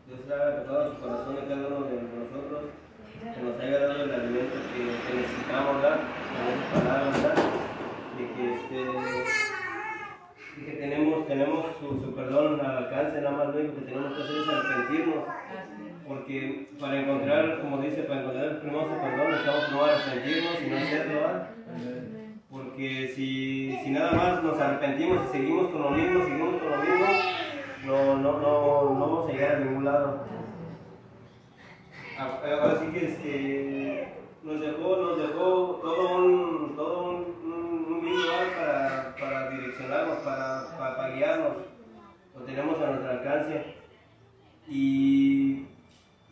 Dios 0.06 0.22
haya 0.30 0.62
tocado 0.62 0.94
su 0.94 1.02
corazón 1.02 1.34
de 1.34 1.42
cada 1.50 1.66
uno 1.66 1.90
de 1.90 1.98
nosotros, 2.14 2.70
que 3.18 3.42
nos 3.42 3.60
haya 3.60 3.80
dado 3.80 4.04
el 4.04 4.14
alimento 4.14 4.54
que, 4.70 5.18
necesitamos 5.18 5.82
dar, 5.82 5.98
con 6.30 6.46
esa 6.46 6.70
palabra, 6.78 7.10
¿verdad? 7.10 7.42
De 8.14 8.24
que, 8.38 8.54
este, 8.54 8.78
de 10.58 10.64
que 10.64 10.74
tenemos, 10.78 11.26
tenemos 11.26 11.66
su, 11.80 12.00
su 12.00 12.14
perdón 12.14 12.62
al 12.62 12.86
alcance, 12.86 13.20
nada 13.20 13.36
más 13.36 13.48
lo 13.48 13.62
único 13.62 13.78
que 13.78 13.82
tenemos 13.82 14.14
que 14.14 14.22
hacer 14.22 14.36
es 14.38 14.48
arrepentirnos. 14.48 15.26
Porque 16.08 16.70
para 16.80 17.00
encontrar, 17.02 17.62
como 17.62 17.82
dice, 17.82 18.04
para 18.04 18.22
encontrar 18.22 18.46
el 18.46 18.58
primero 18.58 18.84
su 18.84 18.94
perdón, 18.94 19.32
necesitamos 19.32 19.66
primero 19.66 19.86
arrepentirnos 19.86 20.62
y 20.62 20.70
no 20.70 20.78
hacerlo, 20.78 21.16
¿verdad? 21.16 22.23
Porque 22.54 23.12
si, 23.16 23.80
si 23.84 23.90
nada 23.90 24.14
más 24.14 24.44
nos 24.44 24.60
arrepentimos 24.60 25.24
y 25.26 25.38
seguimos 25.38 25.70
con 25.72 25.82
lo 25.82 25.90
mismo, 25.90 26.22
seguimos 26.24 26.62
con 26.62 26.70
lo 26.70 26.78
mismo, 26.78 27.06
no, 27.84 28.18
no, 28.20 28.40
no, 28.40 28.94
no 28.94 29.00
vamos 29.00 29.28
a 29.30 29.34
llegar 29.34 29.56
a 29.56 29.60
ningún 29.60 29.86
lado. 29.86 30.20
A- 32.20 32.62
Ahora 32.62 32.80
sí 32.80 32.92
que 32.94 33.06
este, 33.08 34.08
nos 34.44 34.62
dejó, 34.62 34.98
nos 34.98 35.18
dejó 35.18 35.80
todo 35.82 36.18
un, 36.20 36.76
todo 36.76 37.10
un, 37.10 37.18
un, 37.52 38.04
¿verdad? 38.04 38.54
para, 38.56 39.16
para 39.20 39.50
direccionarnos, 39.50 40.18
para, 40.20 40.78
para, 40.78 40.96
para 40.98 41.16
guiarnos. 41.16 41.54
Lo 42.36 42.42
tenemos 42.44 42.80
a 42.80 42.88
nuestro 42.88 43.10
alcance. 43.10 43.64
Y, 44.70 45.66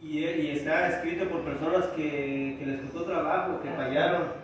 y, 0.03 0.19
y 0.19 0.51
está 0.51 0.87
escrito 0.87 1.27
por 1.29 1.41
personas 1.41 1.87
que, 1.95 2.57
que 2.59 2.65
les 2.67 2.79
costó 2.81 3.05
trabajo, 3.05 3.59
que 3.61 3.69
fallaron, 3.71 4.40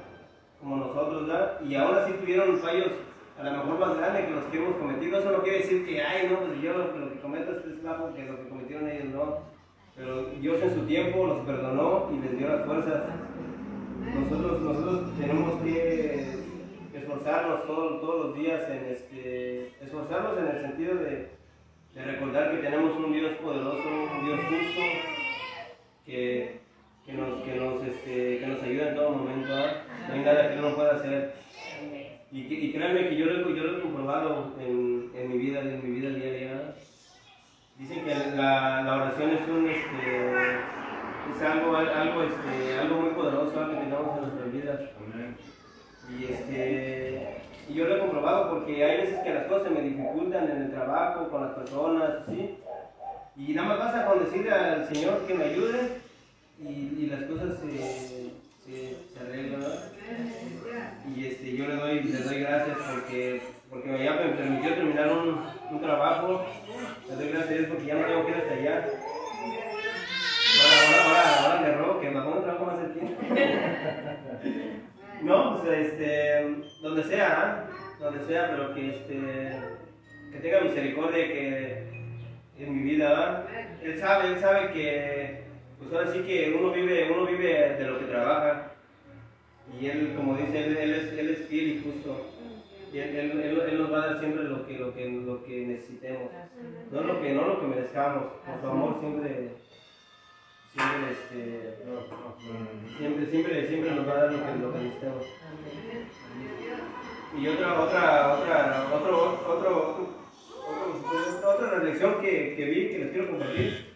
como 0.68 0.86
nosotros. 0.86 1.30
Y 1.68 1.76
ahora 1.76 2.06
sí 2.06 2.14
tuvieron 2.20 2.58
fallos 2.60 2.92
a 3.40 3.44
lo 3.44 3.52
mejor 3.52 3.80
más 3.80 3.98
grandes 3.98 4.26
que 4.26 4.32
los 4.32 4.44
que 4.46 4.58
hemos 4.58 4.76
cometido. 4.76 5.20
Eso 5.20 5.32
no 5.32 5.44
quiere 5.44 5.60
decir 5.60 5.86
que, 5.86 6.02
ay, 6.02 6.28
no, 6.30 6.40
pues 6.40 6.62
yo 6.62 6.74
lo, 6.74 7.10
que 7.14 7.20
cometo 7.22 7.52
es 7.52 7.84
bajo 7.84 8.14
que 8.14 8.26
lo 8.26 8.38
que 8.38 8.50
cometieron 8.50 8.90
ellos, 8.90 9.14
no. 9.14 9.38
Pero 9.96 10.26
Dios 10.42 10.62
en 10.62 10.76
su 10.76 10.82
tiempo 10.82 11.26
los 11.26 11.40
perdonó 11.40 12.10
y 12.14 12.20
les 12.20 12.38
dio 12.38 12.50
las 12.50 12.66
fuerzas. 12.66 13.04
Nosotros, 14.14 14.62
nosotros 14.62 15.18
tenemos 15.20 15.62
que 15.64 16.38
esforzarnos 16.94 17.66
todos, 17.66 18.02
todos 18.02 18.26
los 18.28 18.36
días 18.36 18.62
en 18.70 18.86
este, 18.86 19.68
esforzarnos 19.82 20.38
en 20.38 20.48
el 20.48 20.62
sentido 20.62 20.96
de, 20.96 21.30
de 21.94 22.04
recordar 22.04 22.52
que 22.52 22.58
tenemos 22.58 22.96
un 22.96 23.12
Dios 23.12 23.34
poderoso, 23.38 23.88
un 23.88 24.26
Dios 24.26 24.40
justo, 24.50 24.82
que, 26.06 26.60
que 27.06 27.14
nos, 27.14 27.42
que, 27.44 27.56
nos, 27.56 27.84
este, 27.84 28.40
que 28.40 28.48
nos 28.48 28.62
ayuda 28.64 28.90
en 28.90 28.96
todo 28.96 29.12
momento. 29.12 29.54
¿ah? 29.54 29.87
No 30.08 30.14
hay 30.14 30.20
nada 30.22 30.50
que 30.50 30.56
no 30.56 30.76
pueda 30.76 30.96
hacer. 30.96 31.34
Y, 32.32 32.40
y 32.42 32.74
créanme 32.74 33.10
que 33.10 33.16
yo 33.18 33.26
lo, 33.26 33.50
he- 33.50 33.82
comprobado 33.82 34.54
en, 34.60 35.12
mi 35.30 35.38
vida, 35.38 35.62
en 35.62 35.84
mi 35.84 36.00
vida 36.00 36.10
diaria. 36.10 36.74
Dicen 37.78 38.04
que 38.04 38.16
la, 38.36 38.84
oración 38.96 39.32
es 39.32 39.46
este, 39.68 40.58
es 41.32 41.42
algo, 41.44 41.78
este, 42.24 42.80
algo 42.80 43.02
muy 43.02 43.10
poderoso 43.12 43.60
algo 43.60 43.72
que 43.72 43.76
tenemos 43.78 44.18
en 44.18 44.22
nuestras 44.24 44.52
vidas. 44.54 44.80
Y 46.10 46.24
este 46.24 47.38
y 47.70 47.74
yo 47.74 47.86
lo 47.86 47.98
he 47.98 48.00
comprobado 48.00 48.50
porque 48.50 48.84
hay 48.84 49.02
veces 49.02 49.20
que 49.20 49.34
las 49.34 49.46
cosas 49.48 49.72
me 49.72 49.82
dificultan 49.82 50.50
en 50.50 50.62
el 50.64 50.72
trabajo, 50.72 51.30
con 51.30 51.42
las 51.42 51.54
personas, 51.54 52.12
¿sí? 52.28 52.58
Y 53.36 53.54
nada 53.54 53.68
más 53.68 53.80
basta 53.80 54.06
con 54.06 54.24
decirle 54.24 54.52
al 54.52 54.88
Señor 54.88 55.28
que 55.28 55.34
me 55.34 55.44
ayude 55.44 55.98
y 56.60 57.08
las 57.08 57.24
cosas 57.24 57.60
se, 57.60 58.32
se, 58.68 59.50
¿verdad? 59.50 59.92
Y 61.16 61.26
este, 61.26 61.56
yo 61.56 61.68
le 61.68 61.76
doy, 61.76 62.04
le 62.04 62.20
doy 62.20 62.40
gracias 62.40 62.78
porque, 62.94 63.42
porque 63.70 63.90
me, 63.90 64.04
ya 64.04 64.14
me 64.14 64.30
permitió 64.30 64.74
terminar 64.74 65.12
un, 65.12 65.42
un 65.72 65.82
trabajo. 65.82 66.46
Le 67.08 67.16
doy 67.16 67.30
gracias 67.30 67.68
porque 67.68 67.86
ya 67.86 67.96
no 67.96 68.06
tengo 68.06 68.26
que 68.26 68.32
ir 68.32 68.38
hasta 68.38 68.54
allá. 68.54 68.88
Ahora, 70.60 71.04
ahora, 71.04 71.04
ahora, 71.04 71.40
ahora 71.44 71.62
me 71.62 71.72
robo 71.78 72.02
que 72.02 72.10
bajó 72.10 72.30
un 72.32 72.44
trabajo 72.44 72.66
más 72.66 72.80
cerquita. 72.80 73.08
No, 75.20 75.60
pues 75.64 75.88
este, 75.88 76.62
donde 76.80 77.04
sea, 77.04 77.42
¿ah? 77.42 77.70
donde 78.00 78.24
sea, 78.28 78.52
pero 78.52 78.76
que 78.76 78.90
este, 78.90 79.52
que 80.32 80.40
tenga 80.40 80.62
misericordia 80.62 81.28
que 81.28 81.88
en 82.60 82.76
mi 82.76 82.84
vida, 82.84 83.10
¿verdad? 83.10 83.46
Él 83.82 84.00
sabe, 84.00 84.28
él 84.28 84.40
sabe 84.40 84.72
que, 84.74 85.47
pues 85.80 85.94
ahora 85.94 86.12
sí 86.14 86.20
que 86.22 86.56
uno 86.60 86.72
vive, 86.72 87.12
uno 87.12 87.26
vive 87.26 87.76
de 87.78 87.88
lo 87.88 88.00
que 88.00 88.06
trabaja. 88.06 88.72
Y 89.80 89.86
él, 89.88 90.14
como 90.16 90.36
dice, 90.38 90.66
él, 90.66 90.94
es, 90.94 91.14
él 91.14 91.30
es 91.30 91.48
fiel 91.48 91.68
y 91.68 91.84
justo. 91.84 92.26
Y 92.94 93.00
él, 93.00 93.16
él, 93.16 93.78
nos 93.78 93.92
va 93.92 94.04
a 94.04 94.08
dar 94.08 94.20
siempre 94.20 94.44
lo 94.46 94.66
que, 94.66 94.78
lo 94.80 94.94
que, 94.94 95.10
lo 95.10 95.44
que 95.44 95.66
necesitemos. 95.68 96.32
No 96.92 97.02
lo 97.02 97.22
que, 97.22 97.34
no 97.34 97.48
lo 97.48 97.60
que 97.62 97.68
merezcamos. 97.68 98.24
Por 98.46 98.62
su 98.62 98.68
amor 98.68 98.98
siempre, 99.02 99.52
siempre, 100.74 101.12
este, 101.12 101.78
siempre, 102.98 103.26
siempre, 103.30 103.68
siempre 103.68 103.92
nos 103.92 104.08
va 104.08 104.12
a 104.14 104.16
dar 104.24 104.32
lo 104.32 104.46
que, 104.46 104.56
lo 104.62 104.74
que 104.74 104.80
necesitemos. 104.80 105.26
Y 107.38 107.48
otra, 107.50 107.82
otra, 107.82 108.34
otra, 108.36 108.90
otro, 108.96 109.44
otro- 109.48 110.18
otra 111.46 111.70
reflexión 111.72 112.22
que, 112.22 112.56
que 112.56 112.66
vi, 112.66 112.90
que 112.90 113.00
les 113.00 113.12
quiero 113.12 113.30
compartir, 113.32 113.94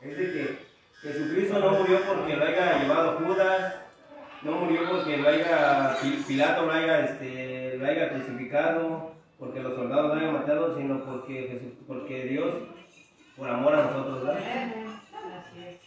es 0.00 0.16
de 0.18 0.24
que 0.32 0.69
Jesucristo 1.02 1.58
no 1.58 1.70
murió 1.78 1.98
porque 2.06 2.36
lo 2.36 2.44
haya 2.44 2.82
llevado 2.82 3.18
Judas, 3.18 3.74
no 4.42 4.52
murió 4.52 4.80
porque 4.90 5.16
lo 5.16 5.28
haya, 5.28 5.96
Pi- 6.02 6.22
Pilato 6.26 6.66
lo 6.66 6.72
haya, 6.72 7.04
este, 7.04 7.76
lo 7.78 7.86
haya 7.86 8.10
crucificado, 8.10 9.12
porque 9.38 9.60
los 9.60 9.74
soldados 9.74 10.08
lo 10.08 10.20
hayan 10.20 10.34
matado, 10.34 10.76
sino 10.76 11.02
porque, 11.04 11.48
Jesús, 11.48 11.72
porque 11.86 12.24
Dios, 12.24 12.54
por 13.36 13.48
amor 13.48 13.74
a 13.74 13.84
nosotros, 13.84 14.24
¿verdad? 14.24 14.40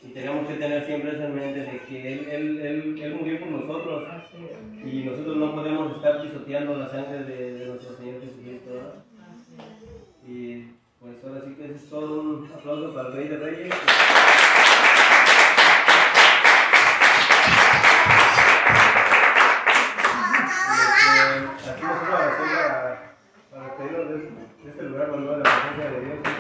Y 0.02 0.08
tenemos 0.10 0.48
que 0.48 0.56
tener 0.56 0.86
siempre 0.86 1.12
eso 1.12 1.24
en 1.24 1.36
mente 1.36 1.60
de 1.62 1.80
que 1.88 2.14
Él, 2.14 2.28
él, 2.30 2.60
él, 2.66 3.02
él 3.02 3.16
murió 3.16 3.40
por 3.40 3.50
nosotros 3.50 4.04
y 4.84 5.04
nosotros 5.04 5.38
no 5.38 5.56
podemos 5.56 5.96
estar 5.96 6.22
pisoteando 6.22 6.76
la 6.76 6.90
sangre 6.90 7.24
de, 7.24 7.54
de 7.60 7.66
nuestro 7.68 7.96
Señor 7.98 8.22
Jesucristo. 8.22 8.70
¿verdad? 8.74 8.94
Y 10.28 10.66
pues 11.04 11.18
ahora 11.26 11.42
sí 11.46 11.54
que 11.56 11.66
es 11.66 11.90
todo 11.90 12.22
un 12.22 12.50
aplauso 12.58 12.94
para 12.94 13.10
el 13.10 13.14
Rey 13.14 13.28
de 13.28 13.38
Reyes. 13.38 13.74
Aquí 21.70 21.84
nosotros 21.84 22.36
para, 22.40 23.16
para 23.52 23.78
pedirnos 23.78 24.10
de 24.10 24.70
este 24.70 24.84
lugar 24.84 25.10
cuando 25.10 25.38
la 25.40 25.44
presencia 25.44 25.92
de 25.92 26.06
Dios. 26.06 26.33